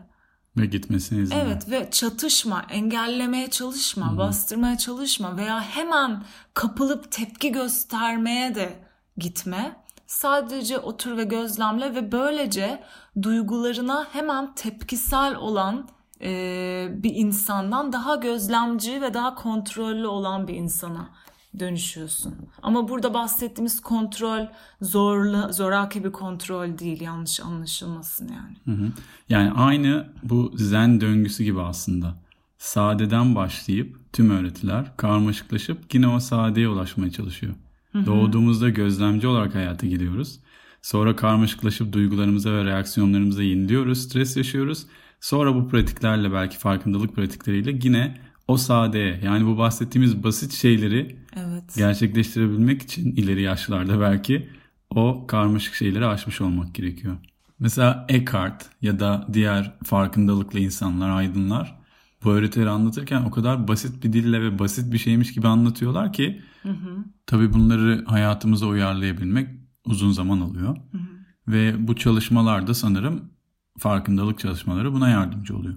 Ve 0.56 0.66
gitmesine 0.66 1.22
izin 1.22 1.34
Evet 1.34 1.70
ve 1.70 1.88
çatışma, 1.90 2.66
engellemeye 2.70 3.50
çalışma, 3.50 4.10
hmm. 4.10 4.18
bastırmaya 4.18 4.78
çalışma 4.78 5.36
veya 5.36 5.60
hemen 5.60 6.24
kapılıp 6.54 7.12
tepki 7.12 7.52
göstermeye 7.52 8.54
de 8.54 8.84
gitme. 9.16 9.76
Sadece 10.08 10.78
otur 10.78 11.16
ve 11.16 11.24
gözlemle 11.24 11.94
ve 11.94 12.12
böylece 12.12 12.82
duygularına 13.22 14.06
hemen 14.12 14.54
tepkisel 14.54 15.36
olan 15.36 15.88
e, 16.22 16.88
bir 16.92 17.14
insandan 17.14 17.92
daha 17.92 18.16
gözlemci 18.16 19.02
ve 19.02 19.14
daha 19.14 19.34
kontrollü 19.34 20.06
olan 20.06 20.48
bir 20.48 20.54
insana 20.54 21.10
dönüşüyorsun. 21.58 22.34
Ama 22.62 22.88
burada 22.88 23.14
bahsettiğimiz 23.14 23.80
kontrol 23.80 24.46
zorla, 24.82 25.52
zoraki 25.52 26.04
bir 26.04 26.12
kontrol 26.12 26.78
değil 26.78 27.00
yanlış 27.00 27.40
anlaşılmasın 27.40 28.28
yani. 28.28 28.56
Hı 28.64 28.82
hı. 28.82 28.92
Yani 29.28 29.52
aynı 29.52 30.06
bu 30.22 30.52
zen 30.56 31.00
döngüsü 31.00 31.44
gibi 31.44 31.60
aslında. 31.60 32.14
Sadeden 32.58 33.34
başlayıp 33.34 34.12
tüm 34.12 34.30
öğretiler 34.30 34.96
karmaşıklaşıp 34.96 35.94
yine 35.94 36.08
o 36.08 36.20
sadeye 36.20 36.68
ulaşmaya 36.68 37.10
çalışıyor. 37.10 37.54
Doğduğumuzda 37.94 38.68
gözlemci 38.68 39.26
olarak 39.26 39.54
hayata 39.54 39.86
gidiyoruz. 39.86 40.40
Sonra 40.82 41.16
karmaşıklaşıp 41.16 41.92
duygularımıza 41.92 42.52
ve 42.52 42.64
reaksiyonlarımıza 42.64 43.42
yeniliyoruz, 43.42 43.98
stres 43.98 44.36
yaşıyoruz. 44.36 44.86
Sonra 45.20 45.54
bu 45.54 45.68
pratiklerle 45.68 46.32
belki 46.32 46.58
farkındalık 46.58 47.14
pratikleriyle 47.14 47.78
yine 47.82 48.18
o 48.48 48.56
sade 48.56 49.20
yani 49.24 49.46
bu 49.46 49.58
bahsettiğimiz 49.58 50.22
basit 50.22 50.52
şeyleri 50.52 51.16
evet. 51.36 51.76
gerçekleştirebilmek 51.76 52.82
için 52.82 53.16
ileri 53.16 53.42
yaşlarda 53.42 54.00
belki 54.00 54.48
o 54.90 55.26
karmaşık 55.26 55.74
şeyleri 55.74 56.06
aşmış 56.06 56.40
olmak 56.40 56.74
gerekiyor. 56.74 57.16
Mesela 57.58 58.06
Eckhart 58.08 58.70
ya 58.82 59.00
da 59.00 59.26
diğer 59.32 59.74
farkındalıklı 59.84 60.58
insanlar, 60.58 61.10
aydınlar 61.10 61.78
bu 62.24 62.30
öğretileri 62.30 62.70
anlatırken 62.70 63.22
o 63.22 63.30
kadar 63.30 63.68
basit 63.68 64.04
bir 64.04 64.12
dille 64.12 64.42
ve 64.42 64.58
basit 64.58 64.92
bir 64.92 64.98
şeymiş 64.98 65.32
gibi 65.32 65.48
anlatıyorlar 65.48 66.12
ki 66.12 66.42
hı 66.68 66.72
hı. 66.72 67.04
tabii 67.26 67.52
bunları 67.52 68.04
hayatımıza 68.06 68.66
uyarlayabilmek 68.66 69.48
uzun 69.84 70.12
zaman 70.12 70.40
alıyor. 70.40 70.76
Hı 70.92 70.98
hı. 70.98 71.02
Ve 71.48 71.88
bu 71.88 71.96
çalışmalarda 71.96 72.74
sanırım 72.74 73.30
farkındalık 73.78 74.38
çalışmaları 74.38 74.92
buna 74.92 75.08
yardımcı 75.08 75.56
oluyor. 75.56 75.74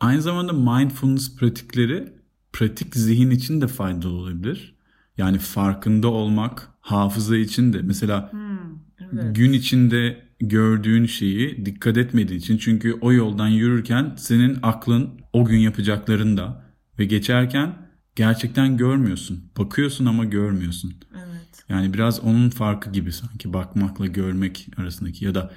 Aynı 0.00 0.22
zamanda 0.22 0.52
mindfulness 0.52 1.36
pratikleri 1.36 2.12
pratik 2.52 2.96
zihin 2.96 3.30
için 3.30 3.60
de 3.60 3.66
faydalı 3.66 4.12
olabilir. 4.12 4.74
Yani 5.16 5.38
farkında 5.38 6.08
olmak 6.08 6.68
hafıza 6.80 7.36
için 7.36 7.72
de 7.72 7.82
mesela 7.82 8.32
hmm, 8.32 8.48
evet. 9.12 9.36
gün 9.36 9.52
içinde 9.52 10.28
gördüğün 10.40 11.06
şeyi 11.06 11.66
dikkat 11.66 11.96
etmediğin 11.96 12.40
için 12.40 12.58
çünkü 12.58 12.98
o 13.00 13.12
yoldan 13.12 13.48
yürürken 13.48 14.14
senin 14.16 14.58
aklın 14.62 15.10
o 15.32 15.44
gün 15.44 15.58
yapacaklarında 15.58 16.64
ve 16.98 17.04
geçerken 17.04 17.74
gerçekten 18.16 18.76
görmüyorsun. 18.76 19.50
Bakıyorsun 19.58 20.06
ama 20.06 20.24
görmüyorsun. 20.24 20.94
Evet. 21.14 21.64
Yani 21.68 21.94
biraz 21.94 22.20
onun 22.20 22.50
farkı 22.50 22.90
gibi 22.90 23.12
sanki 23.12 23.52
bakmakla 23.52 24.06
görmek 24.06 24.68
arasındaki 24.76 25.24
ya 25.24 25.34
da 25.34 25.52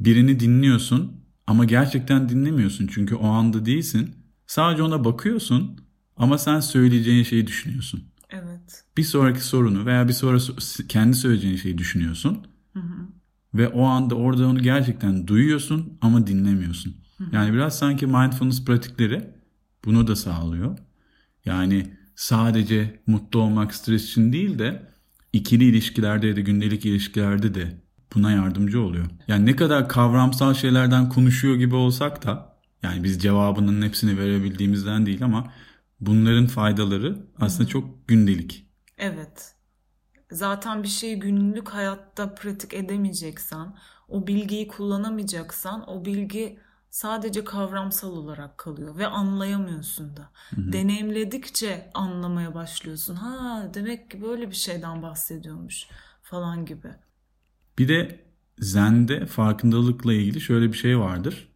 birini 0.00 0.40
dinliyorsun 0.40 1.12
ama 1.46 1.64
gerçekten 1.64 2.28
dinlemiyorsun 2.28 2.86
çünkü 2.86 3.14
o 3.14 3.26
anda 3.26 3.66
değilsin. 3.66 4.14
Sadece 4.46 4.82
ona 4.82 5.04
bakıyorsun 5.04 5.80
ama 6.16 6.38
sen 6.38 6.60
söyleyeceğin 6.60 7.22
şeyi 7.22 7.46
düşünüyorsun. 7.46 8.02
Evet. 8.30 8.84
Bir 8.96 9.02
sonraki 9.02 9.44
sorunu 9.44 9.86
veya 9.86 10.08
bir 10.08 10.12
sonra 10.12 10.38
kendi 10.88 11.16
söyleyeceğin 11.16 11.56
şeyi 11.56 11.78
düşünüyorsun. 11.78 12.46
Hı 12.72 12.80
hı. 12.80 13.06
Ve 13.54 13.68
o 13.68 13.84
anda 13.84 14.14
orada 14.14 14.46
onu 14.48 14.62
gerçekten 14.62 15.26
duyuyorsun 15.26 15.98
ama 16.00 16.26
dinlemiyorsun. 16.26 16.96
Hı 17.18 17.24
hı. 17.24 17.34
Yani 17.36 17.52
biraz 17.52 17.78
sanki 17.78 18.06
mindfulness 18.06 18.64
pratikleri 18.64 19.30
bunu 19.84 20.06
da 20.06 20.16
sağlıyor. 20.16 20.78
Yani 21.46 21.96
sadece 22.16 23.00
mutlu 23.06 23.40
olmak 23.40 23.74
stres 23.74 24.04
için 24.04 24.32
değil 24.32 24.58
de 24.58 24.82
ikili 25.32 25.64
ilişkilerde 25.64 26.36
da 26.36 26.40
gündelik 26.40 26.86
ilişkilerde 26.86 27.54
de 27.54 27.80
buna 28.14 28.32
yardımcı 28.32 28.80
oluyor. 28.80 29.06
Yani 29.28 29.46
ne 29.46 29.56
kadar 29.56 29.88
kavramsal 29.88 30.54
şeylerden 30.54 31.08
konuşuyor 31.08 31.56
gibi 31.56 31.74
olsak 31.74 32.26
da 32.26 32.56
yani 32.82 33.04
biz 33.04 33.22
cevabının 33.22 33.82
hepsini 33.82 34.18
verebildiğimizden 34.18 35.06
değil 35.06 35.24
ama 35.24 35.52
bunların 36.00 36.46
faydaları 36.46 37.26
aslında 37.40 37.68
çok 37.68 38.08
gündelik. 38.08 38.66
Evet. 38.98 39.54
Zaten 40.30 40.82
bir 40.82 40.88
şeyi 40.88 41.20
günlük 41.20 41.68
hayatta 41.68 42.34
pratik 42.34 42.74
edemeyeceksen, 42.74 43.76
o 44.08 44.26
bilgiyi 44.26 44.68
kullanamayacaksan 44.68 45.90
o 45.90 46.04
bilgi 46.04 46.58
sadece 46.96 47.44
kavramsal 47.44 48.12
olarak 48.12 48.58
kalıyor 48.58 48.98
ve 48.98 49.06
anlayamıyorsun 49.06 50.16
da. 50.16 50.30
Hı-hı. 50.50 50.72
Deneyimledikçe 50.72 51.90
anlamaya 51.94 52.54
başlıyorsun. 52.54 53.14
Ha 53.14 53.70
demek 53.74 54.10
ki 54.10 54.22
böyle 54.22 54.50
bir 54.50 54.56
şeyden 54.56 55.02
bahsediyormuş 55.02 55.86
falan 56.22 56.66
gibi. 56.66 56.88
Bir 57.78 57.88
de 57.88 58.20
Zen'de 58.58 59.26
farkındalıkla 59.26 60.12
ilgili 60.12 60.40
şöyle 60.40 60.72
bir 60.72 60.76
şey 60.76 60.98
vardır. 60.98 61.48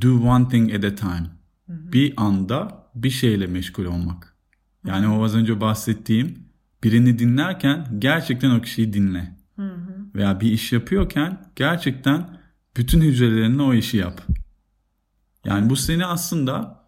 Do 0.00 0.28
one 0.28 0.48
thing 0.48 0.74
at 0.74 0.84
a 0.84 0.94
time. 0.94 1.26
Hı-hı. 1.66 1.92
Bir 1.92 2.14
anda 2.16 2.86
bir 2.94 3.10
şeyle 3.10 3.46
meşgul 3.46 3.84
olmak. 3.84 4.36
Yani 4.86 5.06
Hı-hı. 5.06 5.14
o 5.14 5.24
az 5.24 5.34
önce 5.34 5.60
bahsettiğim 5.60 6.48
birini 6.84 7.18
dinlerken 7.18 7.86
gerçekten 7.98 8.50
o 8.50 8.60
kişiyi 8.60 8.92
dinle. 8.92 9.36
Hı-hı. 9.56 10.06
Veya 10.14 10.40
bir 10.40 10.52
iş 10.52 10.72
yapıyorken 10.72 11.50
gerçekten 11.56 12.38
bütün 12.76 13.00
hücrelerinle 13.00 13.62
o 13.62 13.74
işi 13.74 13.96
yap. 13.96 14.20
Yani 15.48 15.70
bu 15.70 15.76
seni 15.76 16.06
aslında 16.06 16.84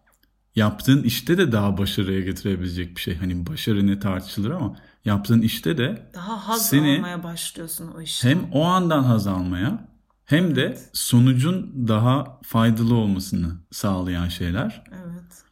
yaptığın 0.55 1.03
işte 1.03 1.37
de 1.37 1.51
daha 1.51 1.77
başarıya 1.77 2.19
getirebilecek 2.19 2.95
bir 2.95 3.01
şey. 3.01 3.17
Hani 3.17 3.47
başarı 3.47 3.87
ne 3.87 3.99
tartışılır 3.99 4.51
ama 4.51 4.75
yaptığın 5.05 5.41
işte 5.41 5.77
de 5.77 6.11
daha 6.13 6.47
haz 6.47 6.69
seni 6.69 6.95
almaya 6.97 7.23
başlıyorsun 7.23 7.91
o 7.97 8.01
işten. 8.01 8.29
Hem 8.29 8.51
o 8.51 8.63
andan 8.63 9.03
haz 9.03 9.27
almaya 9.27 9.87
hem 10.25 10.55
de 10.55 10.77
sonucun 10.93 11.87
daha 11.87 12.39
faydalı 12.43 12.95
olmasını 12.95 13.51
sağlayan 13.71 14.27
şeyler. 14.27 14.83
Evet. 14.91 15.43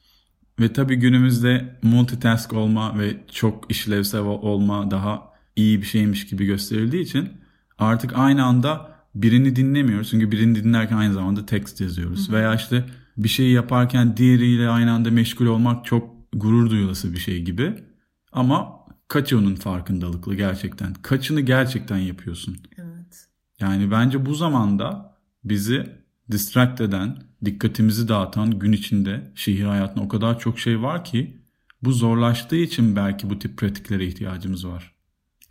Ve 0.59 0.73
tabii 0.73 0.95
günümüzde 0.95 1.79
multitask 1.83 2.53
olma 2.53 2.99
ve 2.99 3.17
çok 3.31 3.71
işlevsel 3.71 4.21
olma 4.21 4.91
daha 4.91 5.33
iyi 5.55 5.81
bir 5.81 5.85
şeymiş 5.85 6.27
gibi 6.27 6.45
gösterildiği 6.45 7.03
için 7.03 7.29
artık 7.77 8.17
aynı 8.17 8.45
anda 8.45 8.99
birini 9.15 9.55
dinlemiyoruz. 9.55 10.09
Çünkü 10.09 10.31
birini 10.31 10.55
dinlerken 10.55 10.97
aynı 10.97 11.13
zamanda 11.13 11.45
text 11.45 11.81
yazıyoruz. 11.81 12.27
Hı 12.27 12.31
hı. 12.31 12.35
Veya 12.35 12.55
işte 12.55 12.85
bir 13.23 13.29
şeyi 13.29 13.51
yaparken 13.51 14.17
diğeriyle 14.17 14.69
aynı 14.69 14.91
anda 14.91 15.11
meşgul 15.11 15.45
olmak 15.45 15.85
çok 15.85 16.15
gurur 16.33 16.69
duyulası 16.69 17.13
bir 17.13 17.17
şey 17.17 17.41
gibi. 17.41 17.83
Ama 18.31 18.85
kaçı 19.07 19.37
onun 19.37 19.55
farkındalıklı 19.55 20.35
gerçekten? 20.35 20.93
Kaçını 20.93 21.41
gerçekten 21.41 21.97
yapıyorsun? 21.97 22.57
Evet. 22.77 23.27
Yani 23.59 23.91
bence 23.91 24.25
bu 24.25 24.35
zamanda 24.35 25.17
bizi 25.43 25.99
distract 26.31 26.81
eden, 26.81 27.17
dikkatimizi 27.45 28.07
dağıtan 28.07 28.59
gün 28.59 28.71
içinde 28.71 29.31
şehir 29.35 29.65
hayatında 29.65 30.05
o 30.05 30.07
kadar 30.07 30.39
çok 30.39 30.59
şey 30.59 30.81
var 30.81 31.03
ki 31.03 31.41
bu 31.81 31.91
zorlaştığı 31.91 32.55
için 32.55 32.95
belki 32.95 33.29
bu 33.29 33.39
tip 33.39 33.57
pratiklere 33.57 34.05
ihtiyacımız 34.05 34.67
var. 34.67 34.95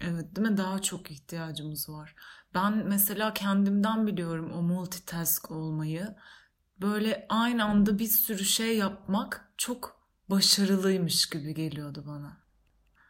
Evet 0.00 0.36
değil 0.36 0.48
mi? 0.48 0.56
Daha 0.56 0.82
çok 0.82 1.10
ihtiyacımız 1.10 1.88
var. 1.88 2.14
Ben 2.54 2.86
mesela 2.86 3.34
kendimden 3.34 4.06
biliyorum 4.06 4.52
o 4.52 4.62
multitask 4.62 5.50
olmayı. 5.50 6.14
Böyle 6.80 7.26
aynı 7.28 7.64
anda 7.64 7.98
bir 7.98 8.06
sürü 8.08 8.44
şey 8.44 8.76
yapmak 8.76 9.52
çok 9.56 10.00
başarılıymış 10.30 11.28
gibi 11.28 11.54
geliyordu 11.54 12.04
bana. 12.06 12.36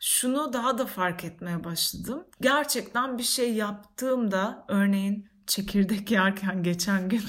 Şunu 0.00 0.52
daha 0.52 0.78
da 0.78 0.86
fark 0.86 1.24
etmeye 1.24 1.64
başladım. 1.64 2.24
Gerçekten 2.40 3.18
bir 3.18 3.22
şey 3.22 3.54
yaptığımda 3.54 4.64
örneğin 4.68 5.28
çekirdek 5.46 6.10
yerken 6.10 6.62
geçen 6.62 7.08
gün 7.08 7.22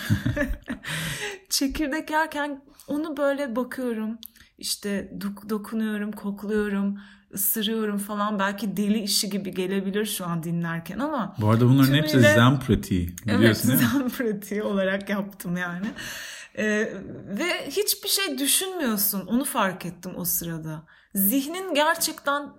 çekirdek 1.49 2.09
yerken 2.09 2.65
onu 2.87 3.17
böyle 3.17 3.55
bakıyorum 3.55 4.17
işte 4.57 5.11
dok- 5.17 5.49
dokunuyorum 5.49 6.11
kokluyorum 6.11 6.99
ısırıyorum 7.33 7.97
falan 7.97 8.39
belki 8.39 8.77
deli 8.77 8.99
işi 8.99 9.29
gibi 9.29 9.53
gelebilir 9.53 10.05
şu 10.05 10.25
an 10.25 10.43
dinlerken 10.43 10.99
ama 10.99 11.35
bu 11.37 11.49
arada 11.49 11.65
bunların 11.65 11.85
tümüyle... 11.85 12.03
hepsi 12.03 12.19
zen 12.19 12.59
pratiği 12.59 13.15
biliyorsun 13.25 13.69
evet, 13.69 13.81
zen 13.81 14.09
pratiği 14.09 14.63
olarak 14.63 15.09
yaptım 15.09 15.57
yani 15.57 15.87
ee, 16.57 16.93
ve 17.27 17.69
hiçbir 17.69 18.09
şey 18.09 18.37
düşünmüyorsun 18.37 19.27
onu 19.27 19.45
fark 19.45 19.85
ettim 19.85 20.11
o 20.17 20.25
sırada 20.25 20.83
zihnin 21.15 21.73
gerçekten 21.73 22.49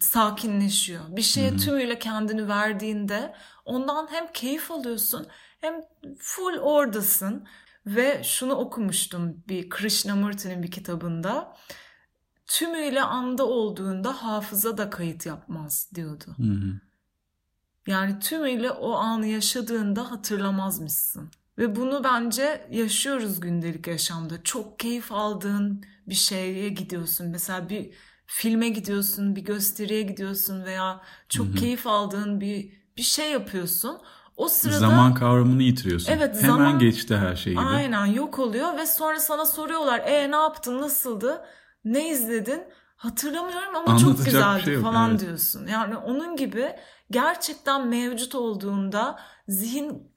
sakinleşiyor. 0.00 1.02
Bir 1.08 1.22
şeye 1.22 1.50
Hı-hı. 1.50 1.58
tümüyle 1.58 1.98
kendini 1.98 2.48
verdiğinde 2.48 3.34
ondan 3.64 4.08
hem 4.10 4.32
keyif 4.32 4.70
alıyorsun 4.70 5.26
hem 5.60 5.74
full 6.18 6.58
oradasın. 6.58 7.46
Ve 7.86 8.22
şunu 8.24 8.54
okumuştum 8.54 9.44
bir 9.48 9.68
Krishnamurti'nin 9.68 10.62
bir 10.62 10.70
kitabında. 10.70 11.56
Tümüyle 12.46 13.02
anda 13.02 13.46
olduğunda 13.46 14.12
hafıza 14.22 14.78
da 14.78 14.90
kayıt 14.90 15.26
yapmaz 15.26 15.90
diyordu. 15.94 16.24
Hı-hı. 16.36 16.80
Yani 17.86 18.18
tümüyle 18.18 18.70
o 18.70 18.92
anı 18.92 19.26
yaşadığında 19.26 20.10
hatırlamazmışsın. 20.10 21.30
Ve 21.58 21.76
bunu 21.76 22.04
bence 22.04 22.66
yaşıyoruz 22.70 23.40
gündelik 23.40 23.86
yaşamda. 23.86 24.42
Çok 24.42 24.78
keyif 24.78 25.12
aldığın 25.12 25.84
bir 26.08 26.14
şeye 26.14 26.68
gidiyorsun. 26.68 27.26
Mesela 27.26 27.68
bir 27.68 27.90
filme 28.26 28.68
gidiyorsun, 28.68 29.36
bir 29.36 29.40
gösteriye 29.44 30.02
gidiyorsun 30.02 30.64
veya 30.64 31.00
çok 31.28 31.46
Hı-hı. 31.46 31.54
keyif 31.54 31.86
aldığın 31.86 32.40
bir 32.40 32.72
bir 32.96 33.02
şey 33.02 33.30
yapıyorsun. 33.30 33.98
O 34.36 34.48
sırada 34.48 34.78
zaman 34.78 35.14
kavramını 35.14 35.62
yitiriyorsun. 35.62 36.12
Evet, 36.12 36.42
Hemen 36.42 36.56
zaman, 36.56 36.78
geçti 36.78 37.16
her 37.16 37.36
şey 37.36 37.52
gibi. 37.52 37.64
Aynen 37.64 38.06
yok 38.06 38.38
oluyor 38.38 38.76
ve 38.76 38.86
sonra 38.86 39.20
sana 39.20 39.44
soruyorlar, 39.46 39.98
"E 39.98 40.30
ne 40.30 40.36
yaptın? 40.36 40.80
Nasıldı? 40.80 41.44
Ne 41.84 42.08
izledin?" 42.08 42.62
Hatırlamıyorum 42.96 43.76
ama 43.76 43.98
çok 43.98 44.24
güzeldi 44.24 44.62
şey 44.62 44.74
yok, 44.74 44.82
falan 44.82 45.10
evet. 45.10 45.20
diyorsun. 45.20 45.66
Yani 45.66 45.96
onun 45.96 46.36
gibi 46.36 46.76
gerçekten 47.10 47.88
mevcut 47.88 48.34
olduğunda 48.34 49.18
zihin 49.48 50.14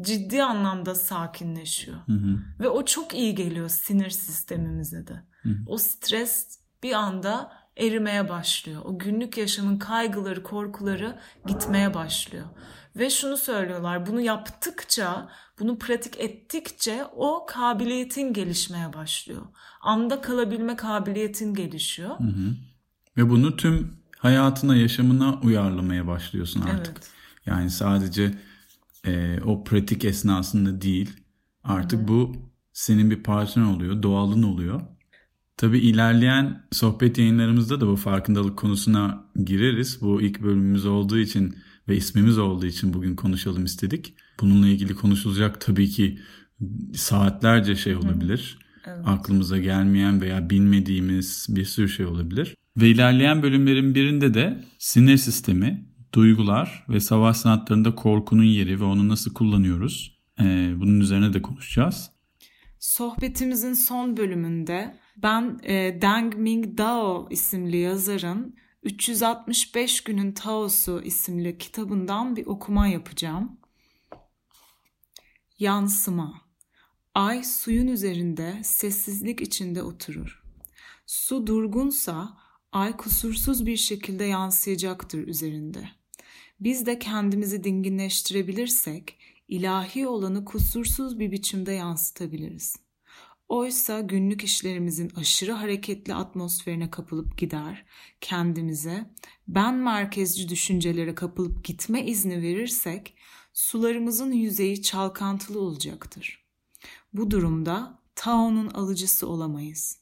ciddi 0.00 0.42
anlamda 0.42 0.94
sakinleşiyor. 0.94 1.96
Hı 2.06 2.12
hı. 2.12 2.38
Ve 2.60 2.68
o 2.68 2.84
çok 2.84 3.14
iyi 3.14 3.34
geliyor 3.34 3.68
sinir 3.68 4.10
sistemimize 4.10 5.06
de. 5.06 5.22
Hı 5.42 5.48
hı. 5.48 5.54
O 5.66 5.78
stres 5.78 6.58
bir 6.82 6.92
anda 6.92 7.52
erimeye 7.76 8.28
başlıyor. 8.28 8.82
O 8.84 8.98
günlük 8.98 9.38
yaşamın 9.38 9.78
kaygıları, 9.78 10.42
korkuları 10.42 11.18
gitmeye 11.46 11.94
başlıyor. 11.94 12.46
Ve 12.96 13.10
şunu 13.10 13.36
söylüyorlar, 13.36 14.06
bunu 14.06 14.20
yaptıkça, 14.20 15.28
bunu 15.60 15.78
pratik 15.78 16.20
ettikçe 16.20 17.04
o 17.16 17.46
kabiliyetin 17.48 18.32
gelişmeye 18.32 18.92
başlıyor. 18.92 19.42
Anda 19.80 20.20
kalabilme 20.20 20.76
kabiliyetin 20.76 21.54
gelişiyor. 21.54 22.18
Hı 22.18 22.24
hı. 22.24 22.54
Ve 23.16 23.30
bunu 23.30 23.56
tüm 23.56 23.96
hayatına, 24.18 24.76
yaşamına 24.76 25.40
uyarlamaya 25.40 26.06
başlıyorsun 26.06 26.60
artık. 26.60 26.94
Evet. 26.96 27.10
Yani 27.46 27.70
sadece 27.70 28.34
e, 29.06 29.40
o 29.40 29.64
pratik 29.64 30.04
esnasında 30.04 30.80
değil. 30.80 31.10
Artık 31.64 31.98
Hı-hı. 31.98 32.08
bu 32.08 32.36
senin 32.72 33.10
bir 33.10 33.22
parçan 33.22 33.64
oluyor, 33.64 34.02
doğalın 34.02 34.42
oluyor. 34.42 34.80
Tabii 35.56 35.78
ilerleyen 35.78 36.66
sohbet 36.72 37.18
yayınlarımızda 37.18 37.80
da 37.80 37.86
bu 37.86 37.96
farkındalık 37.96 38.58
konusuna 38.58 39.24
gireriz. 39.44 40.02
Bu 40.02 40.22
ilk 40.22 40.42
bölümümüz 40.42 40.86
olduğu 40.86 41.18
için 41.18 41.56
ve 41.88 41.96
ismimiz 41.96 42.38
olduğu 42.38 42.66
için 42.66 42.94
bugün 42.94 43.16
konuşalım 43.16 43.64
istedik. 43.64 44.14
Bununla 44.40 44.68
ilgili 44.68 44.94
konuşulacak 44.94 45.60
tabii 45.60 45.88
ki 45.88 46.18
saatlerce 46.94 47.76
şey 47.76 47.96
olabilir. 47.96 48.58
Evet. 48.86 49.00
Aklımıza 49.04 49.58
gelmeyen 49.58 50.20
veya 50.20 50.50
bilmediğimiz 50.50 51.46
bir 51.48 51.64
sürü 51.64 51.88
şey 51.88 52.06
olabilir. 52.06 52.56
Ve 52.76 52.88
ilerleyen 52.88 53.42
bölümlerin 53.42 53.94
birinde 53.94 54.34
de 54.34 54.64
sinir 54.78 55.16
sistemi, 55.16 55.86
duygular 56.14 56.84
ve 56.88 57.00
savaş 57.00 57.36
sanatlarında 57.36 57.94
korkunun 57.94 58.42
yeri 58.42 58.80
ve 58.80 58.84
onu 58.84 59.08
nasıl 59.08 59.34
kullanıyoruz. 59.34 60.16
Ee, 60.40 60.74
bunun 60.76 61.00
üzerine 61.00 61.32
de 61.32 61.42
konuşacağız. 61.42 62.10
Sohbetimizin 62.78 63.72
son 63.72 64.16
bölümünde 64.16 64.96
ben 65.22 65.60
e, 65.62 65.98
Deng 66.02 66.34
Ming 66.34 66.78
Dao 66.78 67.28
isimli 67.30 67.76
yazarın 67.76 68.56
365 68.82 70.00
günün 70.00 70.32
Taosu 70.32 71.02
isimli 71.02 71.58
kitabından 71.58 72.36
bir 72.36 72.46
okuma 72.46 72.86
yapacağım. 72.86 73.60
Yansıma 75.58 76.46
Ay 77.14 77.44
suyun 77.44 77.86
üzerinde 77.86 78.60
sessizlik 78.64 79.40
içinde 79.40 79.82
oturur. 79.82 80.42
Su 81.06 81.46
durgunsa 81.46 82.36
ay 82.72 82.96
kusursuz 82.96 83.66
bir 83.66 83.76
şekilde 83.76 84.24
yansıyacaktır 84.24 85.26
üzerinde. 85.26 85.88
Biz 86.60 86.86
de 86.86 86.98
kendimizi 86.98 87.64
dinginleştirebilirsek 87.64 89.18
ilahi 89.48 90.08
olanı 90.08 90.44
kusursuz 90.44 91.18
bir 91.18 91.32
biçimde 91.32 91.72
yansıtabiliriz. 91.72 92.85
Oysa 93.48 94.00
günlük 94.00 94.44
işlerimizin 94.44 95.10
aşırı 95.16 95.52
hareketli 95.52 96.14
atmosferine 96.14 96.90
kapılıp 96.90 97.38
gider, 97.38 97.86
kendimize 98.20 99.10
ben 99.48 99.74
merkezci 99.74 100.48
düşüncelere 100.48 101.14
kapılıp 101.14 101.64
gitme 101.64 102.06
izni 102.06 102.42
verirsek 102.42 103.14
sularımızın 103.52 104.32
yüzeyi 104.32 104.82
çalkantılı 104.82 105.60
olacaktır. 105.60 106.46
Bu 107.12 107.30
durumda 107.30 108.02
Tao'nun 108.14 108.68
alıcısı 108.68 109.28
olamayız. 109.28 109.98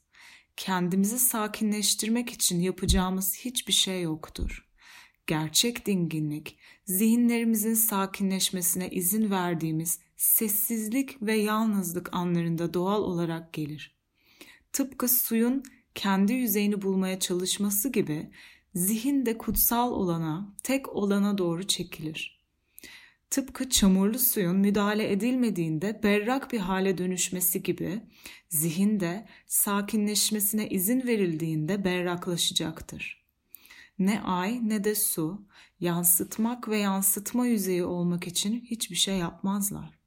Kendimizi 0.57 1.19
sakinleştirmek 1.19 2.29
için 2.29 2.59
yapacağımız 2.59 3.35
hiçbir 3.35 3.73
şey 3.73 4.01
yoktur. 4.01 4.69
Gerçek 5.27 5.85
dinginlik, 5.85 6.57
zihinlerimizin 6.85 7.73
sakinleşmesine 7.73 8.89
izin 8.89 9.31
verdiğimiz 9.31 9.99
sessizlik 10.17 11.21
ve 11.21 11.35
yalnızlık 11.35 12.13
anlarında 12.13 12.73
doğal 12.73 13.01
olarak 13.01 13.53
gelir. 13.53 13.95
Tıpkı 14.73 15.07
suyun 15.07 15.63
kendi 15.95 16.33
yüzeyini 16.33 16.81
bulmaya 16.81 17.19
çalışması 17.19 17.91
gibi 17.91 18.29
zihin 18.75 19.25
de 19.25 19.37
kutsal 19.37 19.91
olana, 19.91 20.55
tek 20.63 20.95
olana 20.95 21.37
doğru 21.37 21.67
çekilir. 21.67 22.35
Tıpkı 23.29 23.69
çamurlu 23.69 24.19
suyun 24.19 24.57
müdahale 24.57 25.11
edilmediğinde 25.11 25.99
berrak 26.03 26.51
bir 26.51 26.59
hale 26.59 26.97
dönüşmesi 26.97 27.63
gibi 27.63 28.01
zihin 28.49 28.99
de 28.99 29.27
sakinleşmesine 29.47 30.69
izin 30.69 31.07
verildiğinde 31.07 31.85
berraklaşacaktır. 31.85 33.25
Ne 33.99 34.21
ay 34.21 34.69
ne 34.69 34.83
de 34.83 34.95
su 34.95 35.45
yansıtmak 35.79 36.69
ve 36.69 36.77
yansıtma 36.77 37.47
yüzeyi 37.47 37.83
olmak 37.83 38.27
için 38.27 38.61
hiçbir 38.61 38.95
şey 38.95 39.17
yapmazlar. 39.17 40.04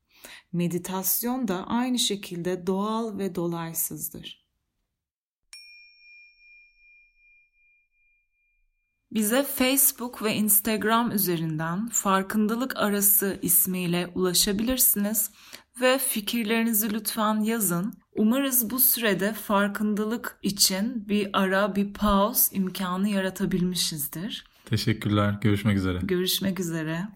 Meditasyon 0.53 1.49
da 1.49 1.67
aynı 1.67 1.99
şekilde 1.99 2.67
doğal 2.67 3.19
ve 3.19 3.35
dolaysızdır. 3.35 4.49
Bize 9.13 9.43
Facebook 9.43 10.23
ve 10.23 10.35
Instagram 10.35 11.11
üzerinden 11.13 11.89
Farkındalık 11.89 12.77
Arası 12.77 13.39
ismiyle 13.43 14.11
ulaşabilirsiniz 14.15 15.31
ve 15.81 15.99
fikirlerinizi 15.99 16.93
lütfen 16.93 17.41
yazın. 17.41 17.93
Umarız 18.17 18.71
bu 18.71 18.79
sürede 18.79 19.33
farkındalık 19.33 20.39
için 20.43 21.09
bir 21.09 21.31
ara, 21.33 21.77
bir 21.77 21.93
pause 21.93 22.57
imkanı 22.57 23.09
yaratabilmişizdir. 23.09 24.45
Teşekkürler. 24.65 25.39
Görüşmek 25.41 25.77
üzere. 25.77 25.99
Görüşmek 26.03 26.61
üzere. 26.61 27.09